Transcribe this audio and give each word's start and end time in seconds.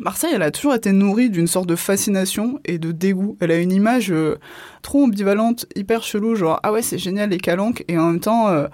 Marseille, 0.00 0.32
elle 0.34 0.42
a 0.42 0.50
toujours 0.50 0.74
été 0.74 0.90
nourrie 0.90 1.28
d'une 1.28 1.46
sorte 1.46 1.66
de 1.66 1.76
fascination 1.76 2.58
et 2.64 2.78
de 2.78 2.92
dégoût. 2.92 3.36
Elle 3.40 3.50
a 3.50 3.58
une 3.58 3.72
image 3.72 4.10
euh, 4.10 4.38
trop 4.80 5.04
ambivalente, 5.04 5.66
hyper 5.76 6.02
chelou, 6.02 6.34
genre 6.34 6.60
ah 6.62 6.72
ouais 6.72 6.80
c'est 6.80 6.96
génial 6.96 7.28
les 7.28 7.38
calanques 7.38 7.84
et 7.88 7.98
en 7.98 8.06
même 8.06 8.20
temps 8.20 8.48
euh, 8.48 8.68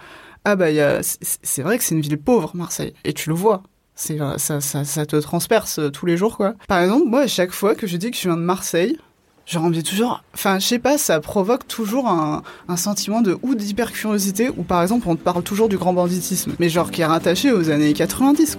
ah 0.45 0.55
bah 0.55 0.67
c'est 1.03 1.63
vrai 1.63 1.77
que 1.77 1.83
c'est 1.83 1.97
une 1.97 2.01
ville 2.01 2.19
pauvre 2.19 2.53
Marseille 2.55 2.95
et 3.05 3.13
tu 3.13 3.31
le 3.31 3.35
vois. 3.35 3.65
Euh, 4.11 4.39
ça, 4.39 4.61
te 5.07 5.17
transperce 5.17 5.81
tous 5.93 6.07
les 6.07 6.17
jours 6.17 6.37
quoi. 6.37 6.55
Par 6.69 6.81
exemple 6.81 7.09
moi 7.09 7.23
à 7.23 7.27
chaque 7.27 7.51
fois 7.51 7.75
que 7.75 7.89
je 7.89 7.97
dis 7.97 8.13
que 8.13 8.17
je 8.17 8.23
viens 8.23 8.37
de 8.37 8.43
Marseille, 8.43 8.97
je 9.45 9.59
envie 9.59 9.83
toujours. 9.83 10.23
Enfin, 10.35 10.61
je 10.61 10.67
sais 10.67 10.79
pas, 10.79 10.99
ça 10.99 11.19
provoque 11.19 11.67
toujours 11.67 12.07
un, 12.07 12.43
un 12.69 12.77
sentiment 12.77 13.23
de 13.23 13.37
ou 13.43 13.57
d'hyper 13.57 13.93
curiosité, 13.93 14.51
ou 14.51 14.63
par 14.63 14.83
exemple, 14.83 15.09
on 15.09 15.17
te 15.17 15.23
parle 15.23 15.43
toujours 15.43 15.71
du 15.71 15.79
grand 15.79 15.95
banditisme, 15.95 16.53
mais 16.59 16.69
genre 16.69 16.91
qui 16.91 17.01
est 17.01 17.07
rattaché 17.07 17.51
aux 17.51 17.71
années 17.71 17.95
90. 17.95 18.59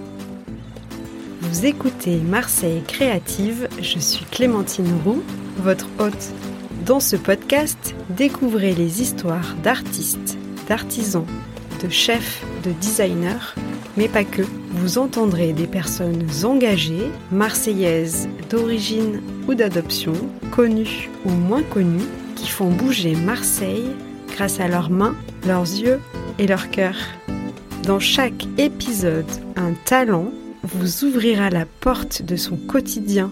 Vous 1.50 1.66
écoutez 1.66 2.18
Marseille 2.18 2.80
Créative, 2.86 3.68
je 3.82 3.98
suis 3.98 4.24
Clémentine 4.24 5.00
Roux, 5.04 5.20
votre 5.56 5.88
hôte. 5.98 6.30
Dans 6.86 7.00
ce 7.00 7.16
podcast, 7.16 7.96
découvrez 8.08 8.72
les 8.72 9.02
histoires 9.02 9.56
d'artistes, 9.60 10.38
d'artisans, 10.68 11.26
de 11.82 11.88
chefs, 11.88 12.44
de 12.62 12.70
designers, 12.70 13.56
mais 13.96 14.06
pas 14.06 14.22
que. 14.22 14.42
Vous 14.74 14.98
entendrez 14.98 15.52
des 15.52 15.66
personnes 15.66 16.24
engagées, 16.44 17.10
marseillaises 17.32 18.28
d'origine 18.48 19.20
ou 19.48 19.54
d'adoption, 19.54 20.12
connues 20.52 21.10
ou 21.24 21.30
moins 21.30 21.64
connues, 21.64 22.06
qui 22.36 22.48
font 22.48 22.70
bouger 22.70 23.16
Marseille 23.16 23.90
grâce 24.28 24.60
à 24.60 24.68
leurs 24.68 24.90
mains, 24.90 25.16
leurs 25.44 25.62
yeux 25.62 25.98
et 26.38 26.46
leur 26.46 26.70
cœur. 26.70 26.94
Dans 27.82 27.98
chaque 27.98 28.46
épisode, 28.56 29.26
un 29.56 29.72
talent 29.84 30.30
vous 30.62 31.04
ouvrira 31.04 31.50
la 31.50 31.64
porte 31.64 32.22
de 32.22 32.36
son 32.36 32.56
quotidien 32.56 33.30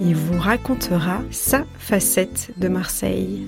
et 0.00 0.14
vous 0.14 0.38
racontera 0.38 1.20
sa 1.30 1.64
facette 1.78 2.50
de 2.56 2.68
Marseille. 2.68 3.46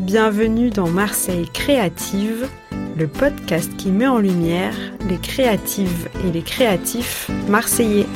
Bienvenue 0.00 0.70
dans 0.70 0.88
Marseille 0.88 1.48
Créative, 1.52 2.48
le 2.96 3.06
podcast 3.06 3.76
qui 3.76 3.90
met 3.90 4.06
en 4.06 4.18
lumière 4.18 4.74
les 5.08 5.18
créatives 5.18 6.08
et 6.26 6.32
les 6.32 6.42
créatifs 6.42 7.30
marseillais. 7.48 8.06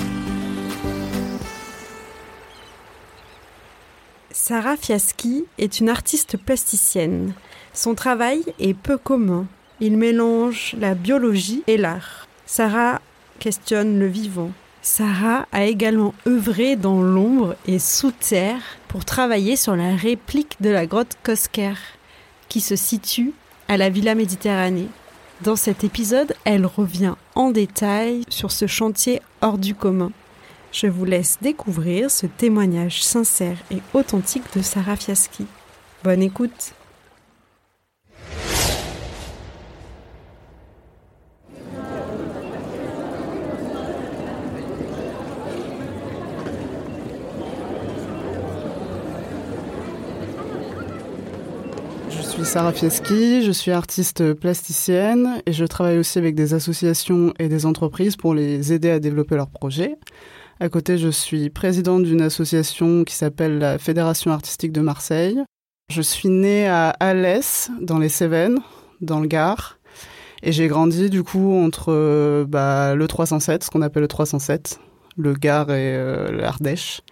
Sarah 4.31 4.77
Fiaschi 4.77 5.45
est 5.59 5.81
une 5.81 5.89
artiste 5.89 6.37
plasticienne. 6.39 7.35
Son 7.75 7.95
travail 7.95 8.43
est 8.59 8.75
peu 8.75 8.97
commun. 8.97 9.47
Il 9.81 9.99
mélange 9.99 10.75
la 10.79 10.95
biologie 10.95 11.62
et 11.67 11.77
l'art. 11.77 12.27
Sarah 12.47 13.01
questionne 13.39 13.98
le 13.98 14.06
vivant. 14.06 14.51
Sarah 14.83 15.47
a 15.51 15.65
également 15.65 16.15
œuvré 16.27 16.77
dans 16.77 17.03
l'ombre 17.03 17.56
et 17.67 17.78
sous 17.78 18.12
terre 18.12 18.61
pour 18.89 19.05
travailler 19.05 19.56
sur 19.56 19.75
la 19.75 19.97
réplique 19.97 20.56
de 20.61 20.70
la 20.70 20.87
grotte 20.87 21.17
Kosker, 21.23 21.75
qui 22.48 22.61
se 22.61 22.77
situe 22.77 23.33
à 23.69 23.77
la 23.77 23.89
Villa 23.89 24.15
Méditerranée. 24.15 24.89
Dans 25.43 25.56
cet 25.56 25.84
épisode, 25.84 26.34
elle 26.45 26.67
revient 26.67 27.15
en 27.34 27.51
détail 27.51 28.23
sur 28.28 28.53
ce 28.53 28.67
chantier 28.67 29.20
hors 29.41 29.59
du 29.59 29.75
commun. 29.75 30.12
Je 30.73 30.87
vous 30.87 31.05
laisse 31.05 31.39
découvrir 31.43 32.11
ce 32.11 32.27
témoignage 32.27 33.03
sincère 33.03 33.59
et 33.71 33.78
authentique 33.93 34.45
de 34.56 34.62
Sarah 34.62 34.97
Fiaschi. 34.97 35.47
Bonne 36.05 36.23
écoute 36.23 36.75
Sarah 52.47 52.73
Fieschi, 52.73 53.43
je 53.43 53.51
suis 53.51 53.73
artiste 53.73 54.33
plasticienne 54.34 55.43
et 55.47 55.53
je 55.53 55.65
travaille 55.65 55.99
aussi 55.99 56.17
avec 56.19 56.37
des 56.37 56.55
associations 56.55 57.34
et 57.41 57.49
des 57.49 57.67
entreprises 57.67 58.15
pour 58.15 58.34
les 58.34 58.73
aider 58.73 58.89
à 58.89 59.01
développer 59.01 59.34
leurs 59.34 59.51
projets. 59.51 59.97
À 60.61 60.69
côté, 60.69 60.97
je 60.97 61.09
suis 61.09 61.51
présidente 61.51 62.05
d'une 62.05 62.23
association 62.23 63.03
qui 63.03 63.15
s'appelle 63.15 63.59
la 63.59 63.79
Fédération 63.79 64.31
artistique 64.31 64.71
de 64.71 64.81
Marseille. 64.81 65.43
Je 65.91 66.01
suis 66.01 66.29
née 66.29 66.69
à 66.69 66.91
Alès, 66.91 67.71
dans 67.81 67.99
les 67.99 68.09
Cévennes, 68.09 68.61
dans 69.01 69.19
le 69.19 69.27
Gard. 69.27 69.79
Et 70.45 70.53
j'ai 70.53 70.69
grandi 70.69 71.11
du 71.11 71.25
coup 71.25 71.53
entre 71.53 72.45
bah, 72.45 72.95
le 72.95 73.09
307, 73.09 73.65
ce 73.65 73.71
qu'on 73.71 73.83
appelle 73.83 74.03
le 74.03 74.09
307, 74.09 74.79
le 75.17 75.35
Gard 75.35 75.71
et 75.71 75.97
euh, 75.97 76.31
l'Ardèche. 76.31 77.03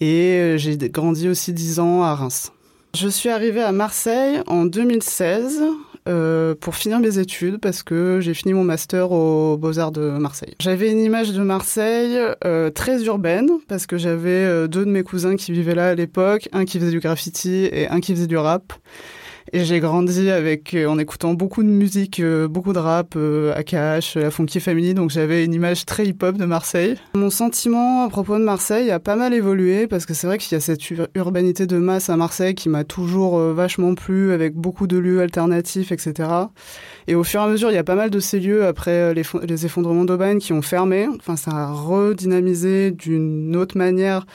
Et 0.00 0.38
euh, 0.38 0.56
j'ai 0.56 0.76
grandi 0.76 1.28
aussi 1.28 1.52
dix 1.52 1.80
ans 1.80 2.04
à 2.04 2.14
Reims. 2.14 2.52
Je 2.94 3.08
suis 3.08 3.28
arrivée 3.28 3.62
à 3.62 3.72
Marseille 3.72 4.40
en 4.46 4.64
2016 4.64 5.62
euh, 6.08 6.54
pour 6.58 6.74
finir 6.74 7.00
mes 7.00 7.18
études 7.18 7.58
parce 7.58 7.82
que 7.82 8.18
j'ai 8.20 8.32
fini 8.32 8.54
mon 8.54 8.64
master 8.64 9.12
aux 9.12 9.58
Beaux-Arts 9.58 9.92
de 9.92 10.10
Marseille. 10.10 10.54
J'avais 10.58 10.90
une 10.90 11.00
image 11.00 11.32
de 11.32 11.42
Marseille 11.42 12.18
euh, 12.44 12.70
très 12.70 13.04
urbaine 13.04 13.50
parce 13.68 13.86
que 13.86 13.98
j'avais 13.98 14.30
euh, 14.30 14.68
deux 14.68 14.86
de 14.86 14.90
mes 14.90 15.02
cousins 15.02 15.36
qui 15.36 15.52
vivaient 15.52 15.74
là 15.74 15.90
à 15.90 15.94
l'époque, 15.94 16.48
un 16.52 16.64
qui 16.64 16.80
faisait 16.80 16.90
du 16.90 17.00
graffiti 17.00 17.68
et 17.70 17.88
un 17.88 18.00
qui 18.00 18.14
faisait 18.14 18.26
du 18.26 18.38
rap. 18.38 18.72
Et 19.52 19.64
j'ai 19.64 19.80
grandi 19.80 20.30
avec 20.30 20.74
euh, 20.74 20.86
en 20.86 20.98
écoutant 20.98 21.32
beaucoup 21.32 21.62
de 21.62 21.68
musique, 21.68 22.20
euh, 22.20 22.48
beaucoup 22.48 22.74
de 22.74 22.78
rap, 22.78 23.14
euh, 23.16 23.54
AKH, 23.54 24.16
la 24.16 24.30
Funky 24.30 24.60
Family, 24.60 24.92
donc 24.92 25.10
j'avais 25.10 25.44
une 25.44 25.54
image 25.54 25.86
très 25.86 26.06
hip-hop 26.06 26.36
de 26.36 26.44
Marseille. 26.44 26.96
Mon 27.14 27.30
sentiment 27.30 28.04
à 28.04 28.08
propos 28.10 28.38
de 28.38 28.44
Marseille 28.44 28.90
a 28.90 29.00
pas 29.00 29.16
mal 29.16 29.32
évolué 29.32 29.86
parce 29.86 30.04
que 30.04 30.12
c'est 30.12 30.26
vrai 30.26 30.36
qu'il 30.36 30.52
y 30.52 30.56
a 30.56 30.60
cette 30.60 30.82
urbanité 31.14 31.66
de 31.66 31.78
masse 31.78 32.10
à 32.10 32.16
Marseille 32.16 32.54
qui 32.54 32.68
m'a 32.68 32.84
toujours 32.84 33.38
vachement 33.38 33.94
plu 33.94 34.32
avec 34.32 34.54
beaucoup 34.54 34.86
de 34.86 34.98
lieux 34.98 35.20
alternatifs, 35.20 35.92
etc. 35.92 36.28
Et 37.06 37.14
au 37.14 37.24
fur 37.24 37.40
et 37.40 37.44
à 37.44 37.48
mesure, 37.48 37.70
il 37.70 37.74
y 37.74 37.78
a 37.78 37.84
pas 37.84 37.94
mal 37.94 38.10
de 38.10 38.20
ces 38.20 38.40
lieux 38.40 38.66
après 38.66 39.14
les, 39.14 39.22
les 39.46 39.66
effondrements 39.66 40.04
d'Aubagne 40.04 40.38
qui 40.38 40.52
ont 40.52 40.62
fermé. 40.62 41.08
Enfin, 41.18 41.36
ça 41.36 41.52
a 41.52 41.72
redynamisé 41.72 42.90
d'une 42.90 43.56
autre 43.56 43.78
manière 43.78 44.26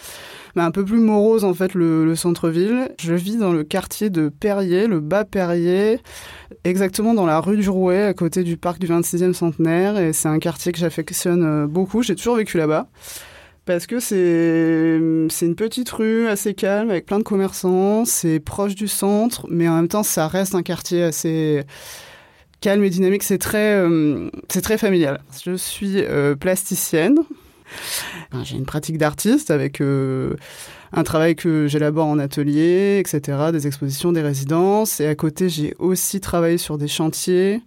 un 0.61 0.71
peu 0.71 0.85
plus 0.85 0.99
morose 0.99 1.43
en 1.43 1.53
fait 1.53 1.73
le, 1.73 2.15
centre-ville. 2.15 2.89
Je 2.99 3.13
vis 3.13 3.37
dans 3.37 3.51
le 3.51 3.63
quartier 3.63 4.09
de 4.09 4.29
Perrier, 4.29 4.87
le 4.87 4.99
bas 4.99 5.25
Perrier, 5.25 5.99
exactement 6.63 7.13
dans 7.13 7.25
la 7.25 7.39
rue 7.39 7.57
du 7.57 7.69
Rouet, 7.69 8.03
à 8.03 8.13
côté 8.13 8.43
du 8.43 8.57
parc 8.57 8.79
du 8.79 8.87
26e 8.87 9.33
centenaire. 9.33 9.97
Et 9.97 10.13
c'est 10.13 10.27
un 10.27 10.39
quartier 10.39 10.71
que 10.71 10.77
j'affectionne 10.77 11.43
euh, 11.43 11.67
beaucoup. 11.67 12.03
J'ai 12.03 12.15
toujours 12.15 12.35
vécu 12.35 12.57
là-bas. 12.57 12.87
Parce 13.65 13.87
que 13.87 14.01
c'est 14.01 14.97
une 14.99 15.55
petite 15.55 15.89
rue 15.89 16.27
assez 16.27 16.53
calme 16.53 16.89
avec 16.89 17.05
plein 17.05 17.17
de 17.17 17.23
commerçants, 17.23 18.03
c'est 18.03 18.41
proche 18.41 18.75
du 18.75 18.89
centre, 18.89 19.47
mais 19.49 19.69
en 19.69 19.77
même 19.77 19.87
temps 19.87 20.03
ça 20.03 20.27
reste 20.27 20.53
un 20.53 20.63
quartier 20.63 21.01
assez 21.01 21.63
calme 22.59 22.83
et 22.83 22.89
dynamique. 22.89 23.23
C'est 23.23 23.37
très 23.37 23.75
euh, 23.75 24.29
très 24.49 24.77
familial. 24.77 25.21
Je 25.45 25.55
suis 25.55 26.01
euh, 26.01 26.35
plasticienne, 26.35 27.19
j'ai 28.43 28.57
une 28.57 28.65
pratique 28.65 28.97
d'artiste 28.97 29.51
avec 29.51 29.81
euh, 29.81 30.35
un 30.91 31.03
travail 31.03 31.35
que 31.35 31.67
j'élabore 31.67 32.07
en 32.07 32.19
atelier, 32.19 32.99
etc., 32.99 33.51
des 33.51 33.67
expositions, 33.67 34.11
des 34.11 34.21
résidences. 34.21 34.99
Et 34.99 35.07
à 35.07 35.15
côté, 35.15 35.49
j'ai 35.49 35.75
aussi 35.79 36.19
travaillé 36.19 36.57
sur 36.57 36.77
des 36.77 36.87
chantiers 36.87 37.61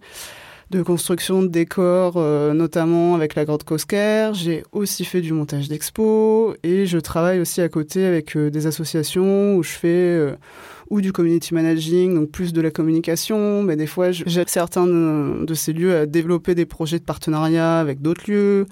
de 0.69 0.81
construction 0.81 1.41
de 1.41 1.47
décors, 1.47 2.15
euh, 2.17 2.53
notamment 2.53 3.15
avec 3.15 3.35
la 3.35 3.45
Grotte 3.45 3.63
Cosquer. 3.63 4.31
J'ai 4.33 4.63
aussi 4.71 5.05
fait 5.05 5.21
du 5.21 5.33
montage 5.33 5.69
d'expos 5.69 6.55
et 6.63 6.85
je 6.85 6.97
travaille 6.97 7.39
aussi 7.39 7.61
à 7.61 7.69
côté 7.69 8.05
avec 8.05 8.35
euh, 8.35 8.49
des 8.49 8.67
associations 8.67 9.55
où 9.55 9.63
je 9.63 9.71
fais 9.71 10.37
ou 10.89 11.01
du 11.01 11.11
community 11.11 11.53
managing, 11.53 12.15
donc 12.15 12.31
plus 12.31 12.53
de 12.53 12.61
la 12.61 12.71
communication, 12.71 13.63
mais 13.63 13.75
des 13.75 13.87
fois 13.87 14.11
j'aide 14.11 14.49
certains 14.49 14.87
de, 14.87 15.53
ces 15.53 15.73
lieux 15.73 15.95
à 15.95 16.05
développer 16.05 16.55
des 16.55 16.65
projets 16.65 16.99
de 16.99 17.03
partenariat 17.03 17.79
avec 17.79 18.01
d'autres 18.01 18.23
lieux, 18.27 18.65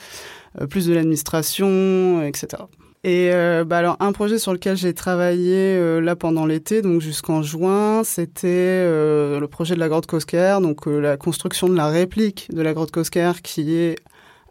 euh, 0.61 0.67
plus 0.67 0.87
de 0.87 0.93
l'administration, 0.93 2.23
etc. 2.23 2.63
Et 3.07 3.29
euh, 3.31 3.63
bah 3.65 3.77
alors 3.77 3.97
un 3.99 4.11
projet 4.13 4.39
sur 4.39 4.51
lequel 4.51 4.75
j'ai 4.75 4.95
travaillé 4.95 5.53
euh, 5.53 6.01
là 6.01 6.15
pendant 6.15 6.47
l'été, 6.47 6.81
donc 6.81 7.01
jusqu'en 7.01 7.43
juin, 7.43 8.03
c'était 8.03 8.83
le 8.83 9.45
projet 9.45 9.75
de 9.75 9.79
la 9.79 9.89
grotte 9.89 10.07
Cosquer, 10.07 10.57
donc 10.59 10.87
la 10.87 11.15
construction 11.15 11.69
de 11.69 11.75
la 11.75 11.87
réplique 11.87 12.47
de 12.51 12.63
la 12.63 12.73
grotte 12.73 12.89
Cosquer 12.89 13.33
qui 13.43 13.75
est 13.75 13.97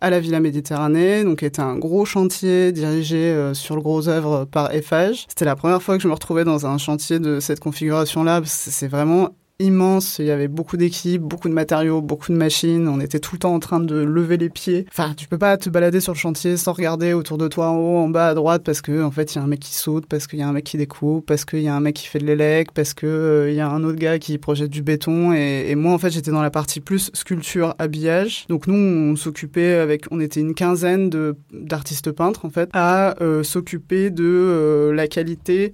à 0.01 0.09
la 0.09 0.21
Villa 0.21 0.39
Méditerranée, 0.39 1.25
donc 1.25 1.43
était 1.43 1.63
un 1.63 1.77
gros 1.77 2.05
chantier 2.05 2.71
dirigé 2.71 3.51
sur 3.55 3.75
le 3.75 3.83
gros 3.83 4.07
œuvre 4.07 4.45
par 4.45 4.73
Eiffage. 4.73 5.25
C'était 5.29 5.47
la 5.47 5.57
première 5.57 5.83
fois 5.83 5.97
que 5.97 6.03
je 6.05 6.09
me 6.09 6.13
retrouvais 6.13 6.45
dans 6.45 6.65
un 6.65 6.79
chantier 6.79 7.19
de 7.19 7.41
cette 7.41 7.59
configuration-là. 7.59 8.41
C'est 8.45 8.87
vraiment 8.87 9.31
immense. 9.59 10.19
Il 10.19 10.27
y 10.27 10.31
avait 10.31 10.49
beaucoup 10.49 10.77
d'équipes, 10.77 11.23
beaucoup 11.23 11.49
de 11.49 11.55
matériaux, 11.55 12.03
beaucoup 12.03 12.33
de 12.33 12.37
machines. 12.37 12.89
On 12.89 13.01
était 13.01 13.21
tout 13.21 13.35
le 13.35 13.39
temps 13.39 13.55
en 13.55 13.61
train 13.61 13.81
de 13.81 13.97
lever 13.97 14.37
les 14.37 14.51
pieds. 14.51 14.87
Enfin, 14.91 15.15
tu 15.17 15.29
peux 15.29 15.39
pas 15.39 15.57
te 15.57 15.71
balader 15.71 16.01
sur 16.01 16.13
le 16.13 16.19
chantier 16.19 16.57
sans 16.57 16.73
regarder 16.73 17.13
autour 17.13 17.39
de 17.39 17.47
toi 17.47 17.69
en 17.69 17.77
haut, 17.77 17.99
en 17.99 18.09
bas, 18.09 18.29
à 18.29 18.35
droite, 18.35 18.63
parce 18.65 18.81
que 18.81 19.03
en 19.03 19.11
fait, 19.11 19.35
il 19.35 19.39
y 19.39 19.41
a 19.41 19.45
un 19.45 19.47
mec 19.47 19.61
qui 19.61 19.75
saute, 19.75 20.07
parce 20.07 20.27
qu'il 20.27 20.39
y 20.39 20.43
a 20.43 20.49
un 20.49 20.53
mec 20.53 20.65
qui 20.65 20.77
découpe, 20.77 21.27
parce 21.27 21.45
qu'il 21.45 21.61
y 21.61 21.69
a 21.69 21.75
un 21.75 21.81
mec 21.81 21.97
qui 21.97 22.07
fait 22.07 22.19
de 22.19 22.27
l'élec, 22.27 22.73
parce 22.73 22.95
que 22.95 23.07
euh, 23.07 23.51
y 23.53 23.61
a 23.61 23.69
un 23.69 23.85
autre 23.85 23.99
gars 23.99 24.19
qui 24.19 24.39
projette 24.39 24.71
du 24.71 24.83
béton. 24.83 25.33
Et, 25.33 25.67
et 25.69 25.75
moi, 25.77 25.93
en 25.93 25.99
fait, 25.99 26.11
j'étais 26.11 26.33
dans 26.33 26.43
la 26.43 26.51
partie 26.51 26.81
plus 26.81 27.11
sculpture, 27.15 27.75
habillage. 27.79 28.47
Donc 28.49 28.67
nous, 28.67 28.75
on 28.75 29.17
s'occupait 29.17 29.75
avec, 29.75 30.07
on 30.11 30.21
était 30.21 30.41
une 30.41 30.55
quinzaine 30.55 31.11
de 31.11 31.37
d'artistes 31.53 32.11
peintres 32.13 32.45
en 32.45 32.51
fait, 32.51 32.69
à 32.73 33.21
euh, 33.23 33.43
s'occuper 33.43 34.11
de 34.11 34.25
euh, 34.25 34.93
la 34.93 35.09
qualité 35.09 35.73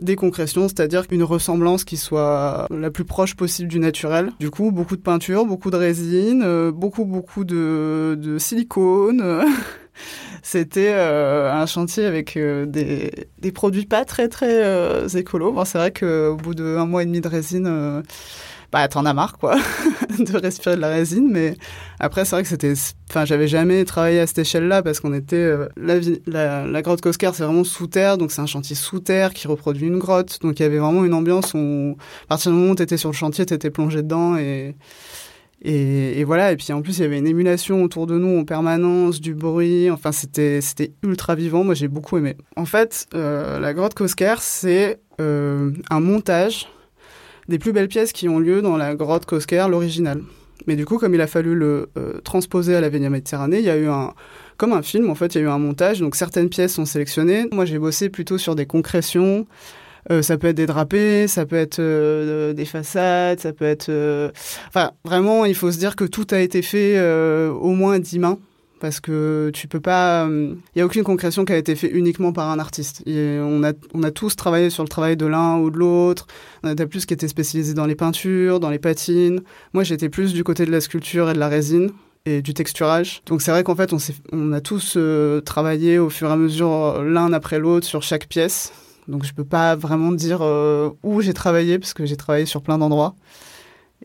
des 0.00 0.16
concrétions, 0.16 0.68
c'est-à-dire 0.68 1.04
une 1.10 1.22
ressemblance 1.22 1.84
qui 1.84 1.96
soit 1.96 2.66
la 2.70 2.90
plus 2.90 3.04
proche 3.04 3.34
possible 3.34 3.68
du 3.68 3.78
naturel. 3.78 4.32
Du 4.40 4.50
coup, 4.50 4.70
beaucoup 4.70 4.96
de 4.96 5.02
peinture, 5.02 5.44
beaucoup 5.44 5.70
de 5.70 5.76
résine, 5.76 6.42
euh, 6.44 6.72
beaucoup 6.72 7.04
beaucoup 7.04 7.44
de, 7.44 8.36
silicone. 8.38 9.44
C'était 10.42 10.92
euh, 10.92 11.52
un 11.52 11.66
chantier 11.66 12.04
avec 12.04 12.36
euh, 12.36 12.64
des, 12.64 13.52
produits 13.52 13.86
pas 13.86 14.04
très 14.04 14.28
très 14.28 14.64
euh, 14.64 15.08
écolos. 15.08 15.52
Bon, 15.52 15.64
c'est 15.64 15.78
vrai 15.78 15.92
qu'au 15.92 16.36
bout 16.36 16.54
d'un 16.54 16.86
mois 16.86 17.02
et 17.02 17.06
demi 17.06 17.20
de 17.20 17.28
résine, 17.28 18.02
bah 18.70 18.86
t'en 18.88 19.06
as 19.06 19.14
marre 19.14 19.38
quoi 19.38 19.56
de 20.18 20.36
respirer 20.36 20.76
de 20.76 20.80
la 20.80 20.88
résine 20.88 21.30
mais 21.30 21.56
après 22.00 22.24
c'est 22.24 22.36
vrai 22.36 22.42
que 22.42 22.48
c'était 22.48 22.74
enfin 23.08 23.24
j'avais 23.24 23.48
jamais 23.48 23.84
travaillé 23.84 24.20
à 24.20 24.26
cette 24.26 24.38
échelle 24.38 24.68
là 24.68 24.82
parce 24.82 25.00
qu'on 25.00 25.14
était 25.14 25.36
euh, 25.36 25.68
la, 25.76 26.66
la, 26.66 26.82
grotte 26.82 27.00
Coscar 27.00 27.34
c'est 27.34 27.44
vraiment 27.44 27.64
sous 27.64 27.86
terre 27.86 28.18
donc 28.18 28.30
c'est 28.30 28.42
un 28.42 28.46
chantier 28.46 28.76
sous 28.76 29.00
terre 29.00 29.32
qui 29.32 29.48
reproduit 29.48 29.86
une 29.86 29.98
grotte. 29.98 30.38
Donc 30.42 30.60
il 30.60 30.62
y 30.62 30.66
avait 30.66 30.78
vraiment 30.78 31.04
une 31.04 31.14
ambiance 31.14 31.54
où 31.54 31.96
à 32.24 32.26
partir 32.26 32.52
du 32.52 32.58
moment 32.58 32.72
où 32.72 32.74
t'étais 32.74 32.96
sur 32.96 33.10
le 33.10 33.14
chantier 33.14 33.46
t'étais 33.46 33.70
plongé 33.70 34.02
dedans 34.02 34.36
et 34.36 34.76
et, 35.60 36.22
voilà, 36.22 36.52
et 36.52 36.56
puis 36.56 36.72
en 36.72 36.82
plus 36.82 36.98
il 36.98 37.02
y 37.02 37.04
avait 37.04 37.18
une 37.18 37.26
émulation 37.26 37.82
autour 37.82 38.06
de 38.06 38.16
nous 38.16 38.38
en 38.38 38.44
permanence, 38.44 39.20
du 39.20 39.34
bruit, 39.34 39.90
enfin 39.90 40.12
c'était 40.12 40.60
c'était 40.60 40.92
ultra 41.02 41.34
vivant, 41.34 41.64
moi 41.64 41.74
j'ai 41.74 41.88
beaucoup 41.88 42.16
aimé. 42.16 42.36
En 42.54 42.64
fait, 42.64 43.08
euh, 43.14 43.58
la 43.58 43.74
grotte 43.74 43.94
Coscar, 43.94 44.40
c'est 44.40 45.00
euh, 45.20 45.72
un 45.90 45.98
montage 45.98 46.68
des 47.48 47.58
plus 47.58 47.72
belles 47.72 47.88
pièces 47.88 48.12
qui 48.12 48.28
ont 48.28 48.38
lieu 48.38 48.62
dans 48.62 48.76
la 48.76 48.94
grotte 48.94 49.26
Cosquer, 49.26 49.66
l'original. 49.68 50.22
Mais 50.66 50.76
du 50.76 50.84
coup, 50.84 50.98
comme 50.98 51.14
il 51.14 51.20
a 51.20 51.26
fallu 51.26 51.54
le 51.54 51.88
euh, 51.96 52.20
transposer 52.20 52.76
à 52.76 52.80
la 52.80 52.88
Vénia 52.88 53.10
Méditerranée, 53.10 53.58
il 53.58 53.64
y 53.64 53.70
a 53.70 53.76
eu 53.76 53.88
un, 53.88 54.12
comme 54.58 54.72
un 54.72 54.82
film, 54.82 55.08
en 55.08 55.14
fait, 55.14 55.34
il 55.34 55.38
y 55.38 55.40
a 55.40 55.44
eu 55.44 55.48
un 55.48 55.58
montage. 55.58 56.00
Donc 56.00 56.14
certaines 56.14 56.50
pièces 56.50 56.74
sont 56.74 56.84
sélectionnées. 56.84 57.46
Moi, 57.52 57.64
j'ai 57.64 57.78
bossé 57.78 58.10
plutôt 58.10 58.38
sur 58.38 58.54
des 58.54 58.66
concrétions. 58.66 59.46
Euh, 60.10 60.22
ça 60.22 60.38
peut 60.38 60.48
être 60.48 60.56
des 60.56 60.66
drapés, 60.66 61.26
ça 61.26 61.46
peut 61.46 61.56
être 61.56 61.80
euh, 61.80 62.52
des 62.52 62.64
façades, 62.64 63.40
ça 63.40 63.52
peut 63.52 63.64
être. 63.64 63.90
Enfin, 64.68 64.92
vraiment, 65.04 65.44
il 65.44 65.54
faut 65.54 65.72
se 65.72 65.78
dire 65.78 65.96
que 65.96 66.04
tout 66.04 66.26
a 66.30 66.40
été 66.40 66.62
fait 66.62 67.00
au 67.48 67.70
moins 67.70 67.98
dix 67.98 68.18
mains 68.18 68.38
parce 68.80 69.00
que 69.00 69.50
tu 69.54 69.68
peux 69.68 69.80
pas. 69.80 70.26
Il 70.26 70.32
euh, 70.32 70.54
n'y 70.76 70.82
a 70.82 70.86
aucune 70.86 71.04
concrétion 71.04 71.44
qui 71.44 71.52
a 71.52 71.56
été 71.56 71.74
faite 71.74 71.90
uniquement 71.92 72.32
par 72.32 72.50
un 72.50 72.58
artiste. 72.58 73.02
On, 73.06 73.62
a, 73.64 73.72
on 73.94 74.02
a 74.02 74.10
tous 74.10 74.36
travaillé 74.36 74.70
sur 74.70 74.82
le 74.82 74.88
travail 74.88 75.16
de 75.16 75.26
l'un 75.26 75.58
ou 75.58 75.70
de 75.70 75.78
l'autre. 75.78 76.26
On 76.62 76.68
a 76.68 76.86
plus 76.86 77.06
qui 77.06 77.14
étaient 77.14 77.28
spécialisés 77.28 77.74
dans 77.74 77.86
les 77.86 77.94
peintures, 77.94 78.60
dans 78.60 78.70
les 78.70 78.78
patines. 78.78 79.40
Moi, 79.72 79.84
j'étais 79.84 80.08
plus 80.08 80.32
du 80.32 80.44
côté 80.44 80.64
de 80.66 80.70
la 80.70 80.80
sculpture 80.80 81.30
et 81.30 81.34
de 81.34 81.38
la 81.38 81.48
résine 81.48 81.90
et 82.26 82.42
du 82.42 82.54
texturage. 82.54 83.22
Donc 83.26 83.42
c'est 83.42 83.50
vrai 83.50 83.64
qu'en 83.64 83.76
fait, 83.76 83.92
on, 83.92 83.98
on 84.32 84.52
a 84.52 84.60
tous 84.60 84.94
euh, 84.96 85.40
travaillé 85.40 85.98
au 85.98 86.10
fur 86.10 86.28
et 86.28 86.32
à 86.32 86.36
mesure 86.36 87.02
l'un 87.02 87.32
après 87.32 87.58
l'autre 87.58 87.86
sur 87.86 88.02
chaque 88.02 88.26
pièce. 88.26 88.72
Donc 89.08 89.24
je 89.24 89.32
peux 89.32 89.44
pas 89.44 89.74
vraiment 89.74 90.12
dire 90.12 90.40
euh, 90.42 90.90
où 91.02 91.22
j'ai 91.22 91.32
travaillé 91.32 91.78
parce 91.78 91.94
que 91.94 92.04
j'ai 92.04 92.16
travaillé 92.16 92.44
sur 92.44 92.62
plein 92.62 92.78
d'endroits. 92.78 93.14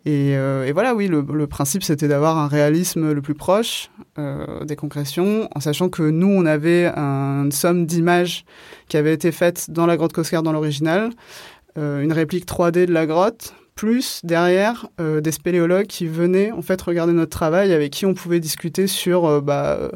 Et, 0.06 0.36
euh, 0.36 0.66
et, 0.66 0.72
voilà, 0.72 0.96
oui, 0.96 1.08
le, 1.08 1.48
principe, 1.48 1.84
c'était 1.84 2.08
d'avoir 2.08 2.38
un 2.38 2.48
réalisme 2.48 3.12
le 3.12 3.22
plus 3.22 3.36
proche 3.36 3.90
euh, 4.18 4.66
des 4.66 4.76
concrétions, 4.76 5.48
en 5.56 5.60
sachant 5.60 5.90
que 5.90 6.04
nous, 6.04 6.28
on 6.28 6.46
avait 6.46 6.92
un, 6.96 7.46
une 7.46 7.52
somme 7.52 7.86
d'images 7.86 8.44
qui 8.90 8.98
avait 8.98 9.14
été 9.14 9.32
faite 9.32 9.70
dans 9.70 9.86
la 9.86 9.96
grotte 9.96 10.12
Coscar 10.12 10.44
dans 10.44 10.52
l'original, 10.52 11.12
euh, 11.78 12.02
une 12.02 12.12
réplique 12.12 12.46
3D 12.46 12.86
de 12.86 12.94
la 12.94 13.06
grotte, 13.06 13.56
plus 13.76 14.22
derrière 14.24 14.88
des 15.00 15.32
spéléologues 15.32 15.88
qui 15.88 16.06
venaient 16.06 16.52
en 16.52 16.62
fait 16.62 16.80
regarder 16.80 17.12
notre 17.12 17.32
travail, 17.32 17.74
avec 17.74 17.92
qui 17.92 18.06
on 18.06 18.14
pouvait 18.14 18.40
discuter 18.40 18.86
sur 18.86 19.42
bah, 19.42 19.90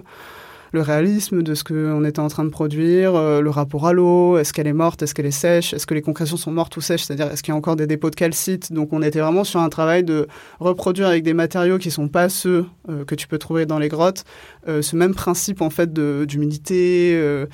le 0.77 0.83
réalisme 0.83 1.41
de 1.41 1.56
ce 1.56 1.63
qu'on 1.63 2.06
était 2.06 2.19
en 2.19 2.27
train 2.27 2.45
de 2.45 2.50
produire, 2.50 3.15
euh, 3.15 3.41
le 3.41 3.50
rapport 3.50 3.88
à 3.88 3.94
l'eau, 3.94 4.38
est-ce 4.38 4.53
qu'elle 4.53 4.68
est 4.68 4.74
morte, 4.74 5.01
est-ce 5.01 5.15
qu'elle 5.15 5.25
est 5.25 5.31
sèche, 5.31 5.74
est-ce 5.74 5.88
que 5.88 5.95
les 5.95 6.03
concrétions 6.03 6.38
sont 6.38 6.51
mortes 6.51 6.77
ou 6.77 6.81
sèches, 6.81 7.03
c'est-à-dire 7.03 7.31
est-ce 7.31 7.41
qu'il 7.41 7.51
y 7.51 7.56
a 7.56 7.57
encore 7.57 7.75
des 7.75 7.88
dépôts 7.88 8.12
de 8.12 8.15
calcite. 8.15 8.71
Donc 8.71 8.94
on 8.94 9.01
était 9.01 9.19
vraiment 9.19 9.44
sur 9.44 9.59
un 9.59 9.69
travail 9.69 10.03
de 10.03 10.27
reproduire 10.59 11.07
avec 11.07 11.24
des 11.24 11.33
matériaux 11.33 11.79
qui 11.79 11.89
sont 11.89 12.07
pas 12.07 12.29
ceux 12.29 12.65
euh, 12.89 13.06
que 13.06 13.15
tu 13.15 13.27
peux 13.27 13.39
trouver 13.39 13.65
dans 13.65 13.79
les 13.79 13.89
grottes, 13.89 14.24
euh, 14.68 14.83
ce 14.83 14.95
même 14.95 15.15
principe 15.15 15.62
en 15.62 15.71
fait 15.71 15.91
d'humidité, 15.94 17.13
euh, 17.15 17.47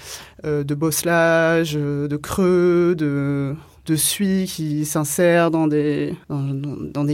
de 0.44 0.75
bosselage, 0.75 1.75
de 1.75 2.18
creux, 2.18 2.94
de 2.96 3.56
de 3.86 3.98
suie 3.98 4.46
qui 4.48 4.86
s'insère 4.86 5.52
dans 5.52 5.68
des 5.68 6.16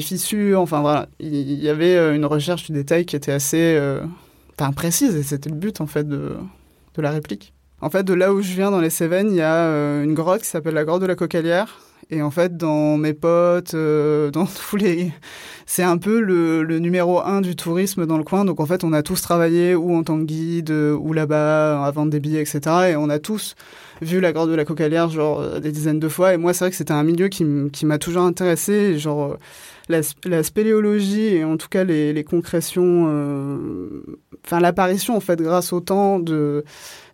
fissures. 0.01 0.61
Enfin 0.61 0.81
voilà, 0.81 1.07
il 1.19 1.53
y 1.53 1.67
avait 1.67 2.15
une 2.15 2.25
recherche 2.25 2.65
du 2.65 2.73
détail 2.73 3.06
qui 3.06 3.15
était 3.15 3.31
assez 3.31 3.79
enfin, 4.59 4.71
précise 4.73 5.15
et 5.15 5.23
c'était 5.23 5.50
le 5.50 5.56
but 5.56 5.81
en 5.81 5.88
fait 5.88 6.07
de, 6.07 6.35
de 6.95 7.01
la 7.01 7.11
réplique. 7.11 7.53
En 7.81 7.89
fait, 7.89 8.03
de 8.03 8.13
là 8.13 8.33
où 8.33 8.41
je 8.41 8.53
viens 8.53 8.71
dans 8.71 8.81
les 8.81 8.89
Cévennes, 8.89 9.31
il 9.31 9.38
y 9.38 9.41
a 9.41 9.56
euh, 9.56 10.03
une 10.03 10.13
grotte 10.13 10.41
qui 10.41 10.47
s'appelle 10.47 10.73
la 10.73 10.83
grotte 10.83 11.01
de 11.01 11.06
la 11.06 11.15
Cocalière. 11.15 11.79
Et 12.11 12.21
en 12.21 12.31
fait, 12.31 12.57
dans 12.57 12.97
mes 12.97 13.13
potes, 13.13 13.73
euh, 13.73 14.31
dans 14.31 14.45
tous 14.69 14.75
les, 14.75 15.13
c'est 15.65 15.83
un 15.83 15.97
peu 15.97 16.19
le, 16.19 16.63
le, 16.63 16.79
numéro 16.79 17.21
un 17.21 17.39
du 17.39 17.56
tourisme 17.56 18.06
dans 18.06 18.17
le 18.17 18.23
coin. 18.23 18.44
Donc 18.44 18.59
en 18.59 18.65
fait, 18.65 18.83
on 18.83 18.91
a 18.91 19.01
tous 19.01 19.21
travaillé 19.21 19.75
ou 19.75 19.95
en 19.95 20.03
tant 20.03 20.17
que 20.17 20.23
guide 20.23 20.71
ou 20.71 21.13
là-bas 21.13 21.85
à 21.85 21.91
vendre 21.91 22.11
des 22.11 22.19
billets, 22.19 22.41
etc. 22.41 22.59
Et 22.89 22.95
on 22.97 23.09
a 23.09 23.19
tous 23.19 23.56
vu 24.01 24.19
la 24.19 24.33
grotte 24.33 24.50
de 24.50 24.56
la 24.56 24.65
Cocalière 24.65 25.09
genre 25.09 25.39
euh, 25.39 25.59
des 25.59 25.71
dizaines 25.71 26.00
de 26.00 26.09
fois. 26.09 26.33
Et 26.33 26.38
moi, 26.38 26.53
c'est 26.53 26.65
vrai 26.65 26.71
que 26.71 26.77
c'était 26.77 26.94
un 26.94 27.03
milieu 27.03 27.29
qui 27.29 27.45
m'a 27.45 27.97
toujours 27.97 28.23
intéressé. 28.23 28.97
Genre 28.97 29.38
la, 29.89 30.44
spéléologie 30.44 31.36
et 31.36 31.44
en 31.44 31.57
tout 31.57 31.68
cas 31.68 31.83
les, 31.83 32.24
concrétions, 32.24 33.07
euh, 33.09 34.03
enfin 34.45 34.59
l'apparition 34.59 35.18
en 35.18 35.19
fait 35.19 35.41
grâce 35.41 35.74
au 35.74 35.80
temps 35.80 36.19
de, 36.19 36.63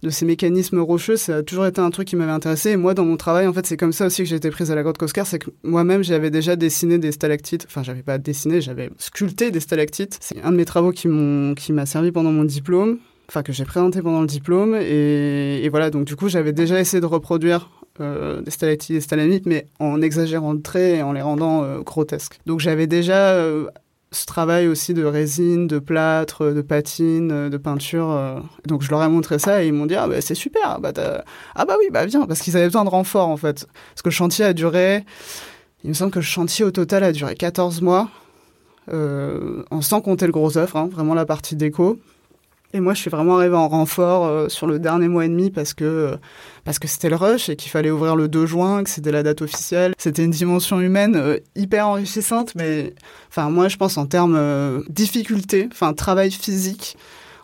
de 0.04 0.10
ces 0.10 0.26
mécanismes 0.26 0.80
rocheux, 0.80 1.16
ça 1.16 1.38
a 1.38 1.44
toujours 1.44 1.66
été 1.66 1.80
un 1.80 1.90
truc 1.90 2.08
qui 2.08 2.16
m'avait 2.16 2.32
intéressé. 2.32 2.72
Et 2.72 2.78
moi, 2.78 2.94
dans 2.94 3.06
mon 3.06 3.18
travail, 3.18 3.48
en 3.48 3.54
fait, 3.54 3.66
c'est 3.66 3.78
comme 3.78 3.94
ça 3.94 4.06
aussi 4.08 4.24
que 4.24 4.30
j'ai 4.30 4.36
été 4.36 4.50
prise 4.52 4.72
à 4.72 4.76
la 4.76 4.84
grotte 4.84 4.98
Coscar, 4.98 5.26
c'est 5.26 5.40
que 5.40 5.50
moi-même 5.64 6.04
j'avais 6.04 6.30
déjà 6.30 6.56
dessiné 6.56 6.98
des 6.98 7.12
stalactites. 7.12 7.66
Enfin, 7.68 7.82
j'avais 7.82 8.04
pas 8.04 8.18
dessiné, 8.18 8.62
j'avais 8.62 8.90
sculpté 8.98 9.52
des 9.52 9.62
stalactites. 9.62 10.18
C'est 10.20 10.42
un 10.44 10.52
de 10.52 10.58
mes 10.58 10.66
travaux 10.66 10.92
qui 10.92 11.08
m'a 11.08 11.86
servi 11.86 12.12
pendant 12.12 12.32
mon 12.32 12.44
diplôme 12.44 13.00
enfin 13.28 13.42
que 13.42 13.52
j'ai 13.52 13.66
présenté 13.66 14.04
pendant 14.04 14.22
le 14.22 14.28
diplôme 14.28 14.76
et, 14.76 15.62
et, 15.64 15.70
voilà 15.70 15.90
donc 15.90 16.06
du 16.06 16.16
coup 16.16 16.30
j'avais 16.30 16.54
déjà 16.54 16.80
essayé 16.80 17.02
de 17.02 17.08
reproduire 17.08 17.72
euh, 18.02 18.42
des 18.42 18.52
stalactites 18.52 19.14
et 19.14 19.16
des 19.16 19.42
mais 19.46 19.68
en 19.80 20.02
exagérant 20.02 20.52
le 20.52 20.62
trait 20.62 20.98
et 20.98 21.02
en 21.02 21.14
les 21.14 21.22
rendant 21.22 21.64
euh, 21.64 21.80
grotesques. 21.80 22.40
Donc 22.46 22.60
j'avais 22.60 22.88
déjà 22.88 23.30
euh, 23.30 23.68
ce 24.12 24.26
travail 24.26 24.68
aussi 24.68 24.94
de 24.94 25.06
résine, 25.06 25.68
de 25.68 25.80
plâtre, 25.80 26.52
de 26.52 26.62
patine, 26.62 27.50
de 27.50 27.58
peinture. 27.58 28.44
Donc 28.66 28.82
je 28.82 28.90
leur 28.90 29.02
ai 29.02 29.08
montré 29.08 29.40
ça 29.40 29.64
et 29.64 29.68
ils 29.68 29.74
m'ont 29.74 29.86
dit 29.86 29.96
ah 29.96 30.08
bah 30.08 30.20
c'est 30.20 30.36
super, 30.36 30.80
bah 30.82 30.92
ah 31.56 31.66
bah 31.66 31.76
oui 31.80 31.86
bah 31.90 32.06
viens 32.06 32.26
parce 32.26 32.42
qu'ils 32.42 32.58
avaient 32.58 32.68
besoin 32.68 32.84
de 32.84 32.90
renfort 32.90 33.30
en 33.30 33.38
fait. 33.38 33.66
Parce 33.94 34.02
que 34.02 34.10
le 34.10 34.14
chantier 34.14 34.44
a 34.44 34.54
duré, 34.54 35.06
il 35.84 35.90
me 35.90 35.94
semble 35.94 36.12
que 36.12 36.20
le 36.20 36.24
chantier 36.24 36.66
au 36.66 36.72
total 36.72 37.04
a 37.04 37.14
duré 37.14 37.36
14 37.36 37.82
mois, 37.82 38.10
sans 38.90 40.02
compter 40.02 40.26
le 40.26 40.34
gros 40.34 40.58
œuvre, 40.58 40.76
hein, 40.78 40.90
vraiment 40.92 41.14
la 41.14 41.26
partie 41.26 41.56
déco. 41.56 41.98
Et 42.76 42.82
moi, 42.82 42.94
je 42.94 43.00
suis 43.00 43.10
vraiment 43.10 43.38
arrivée 43.38 43.56
en 43.56 43.70
renfort 43.70 44.26
euh, 44.26 44.50
sur 44.50 44.68
le 44.68 44.80
dernier 44.80 45.08
mois 45.08 45.24
et 45.24 45.30
demi 45.30 45.50
parce 45.50 45.74
que 45.74 46.18
c'était 46.84 47.08
le 47.08 47.16
rush 47.16 47.48
et 47.48 47.56
qu'il 47.56 47.72
fallait 47.72 47.90
ouvrir 47.90 48.18
le 48.18 48.28
2 48.28 48.46
juin, 48.46 48.84
que 48.84 48.90
c'était 48.90 49.14
la 49.14 49.24
date 49.24 49.42
officielle. 49.42 49.94
C'était 49.98 50.26
une 50.26 50.32
dimension 50.32 50.82
humaine 50.82 51.16
euh, 51.16 51.38
hyper 51.56 51.88
enrichissante, 51.88 52.54
mais 52.54 52.94
enfin 53.30 53.50
moi, 53.50 53.70
je 53.70 53.78
pense 53.78 53.98
en 53.98 54.08
termes 54.08 54.36
euh, 54.36 54.82
difficulté, 54.90 55.70
enfin 55.72 55.94
travail 55.94 56.32
physique 56.32 56.98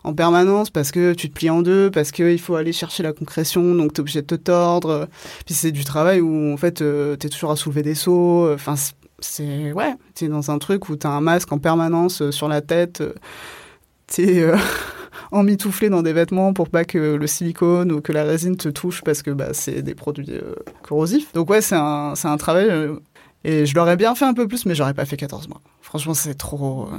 en 0.04 0.12
permanence 0.12 0.68
parce 0.68 0.90
que 0.90 1.14
tu 1.14 1.30
te 1.30 1.34
plies 1.34 1.48
en 1.48 1.62
deux, 1.62 1.90
parce 1.90 2.10
qu'il 2.10 2.38
faut 2.38 2.56
aller 2.56 2.74
chercher 2.74 3.02
la 3.02 3.14
concrétion, 3.14 3.74
donc 3.74 3.94
tu 3.94 3.96
es 3.96 4.00
obligé 4.00 4.20
de 4.20 4.26
te 4.26 4.34
tordre. 4.34 5.08
Puis 5.46 5.54
c'est 5.54 5.72
du 5.72 5.84
travail 5.84 6.20
où 6.20 6.52
en 6.52 6.58
fait 6.58 6.82
euh, 6.82 7.16
tu 7.18 7.26
es 7.26 7.30
toujours 7.30 7.52
à 7.52 7.56
soulever 7.56 7.80
des 7.80 7.94
seaux. 7.94 8.52
Enfin, 8.52 8.74
c'est 9.18 9.72
ouais, 9.72 9.94
tu 10.14 10.26
es 10.26 10.28
dans 10.28 10.50
un 10.50 10.58
truc 10.58 10.90
où 10.90 10.96
tu 10.96 11.06
as 11.06 11.10
un 11.10 11.22
masque 11.22 11.50
en 11.52 11.58
permanence 11.58 12.30
sur 12.32 12.48
la 12.48 12.60
tête. 12.60 13.00
Euh, 13.00 13.14
tu 14.08 14.24
es 14.24 14.52
emmitouflé 15.32 15.88
dans 15.90 16.02
des 16.02 16.12
vêtements 16.12 16.52
pour 16.52 16.68
pas 16.68 16.84
que 16.84 16.98
le 16.98 17.26
silicone 17.26 17.90
ou 17.90 18.00
que 18.00 18.12
la 18.12 18.24
résine 18.24 18.56
te 18.56 18.68
touche 18.68 19.02
parce 19.02 19.22
que 19.22 19.30
bah, 19.30 19.48
c'est 19.52 19.82
des 19.82 19.94
produits 19.94 20.30
euh, 20.30 20.54
corrosifs. 20.82 21.32
Donc 21.32 21.50
ouais, 21.50 21.60
c'est 21.60 21.76
un, 21.76 22.14
un 22.22 22.36
travail 22.36 22.68
euh, 22.70 22.96
et 23.44 23.66
je 23.66 23.74
l'aurais 23.74 23.96
bien 23.96 24.14
fait 24.14 24.24
un 24.24 24.34
peu 24.34 24.46
plus, 24.46 24.66
mais 24.66 24.74
j'aurais 24.74 24.94
pas 24.94 25.04
fait 25.04 25.16
14 25.16 25.48
mois. 25.48 25.60
Franchement, 25.80 26.14
c'est 26.14 26.34
trop... 26.34 26.84
Euh, 26.86 26.98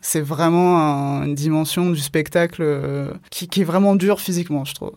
c'est 0.00 0.20
vraiment 0.20 0.78
un, 0.78 1.24
une 1.26 1.34
dimension 1.34 1.90
du 1.90 2.00
spectacle 2.00 2.64
qui, 3.30 3.46
qui 3.46 3.60
est 3.60 3.64
vraiment 3.64 3.94
dur 3.94 4.20
physiquement, 4.20 4.64
je 4.64 4.74
trouve. 4.74 4.94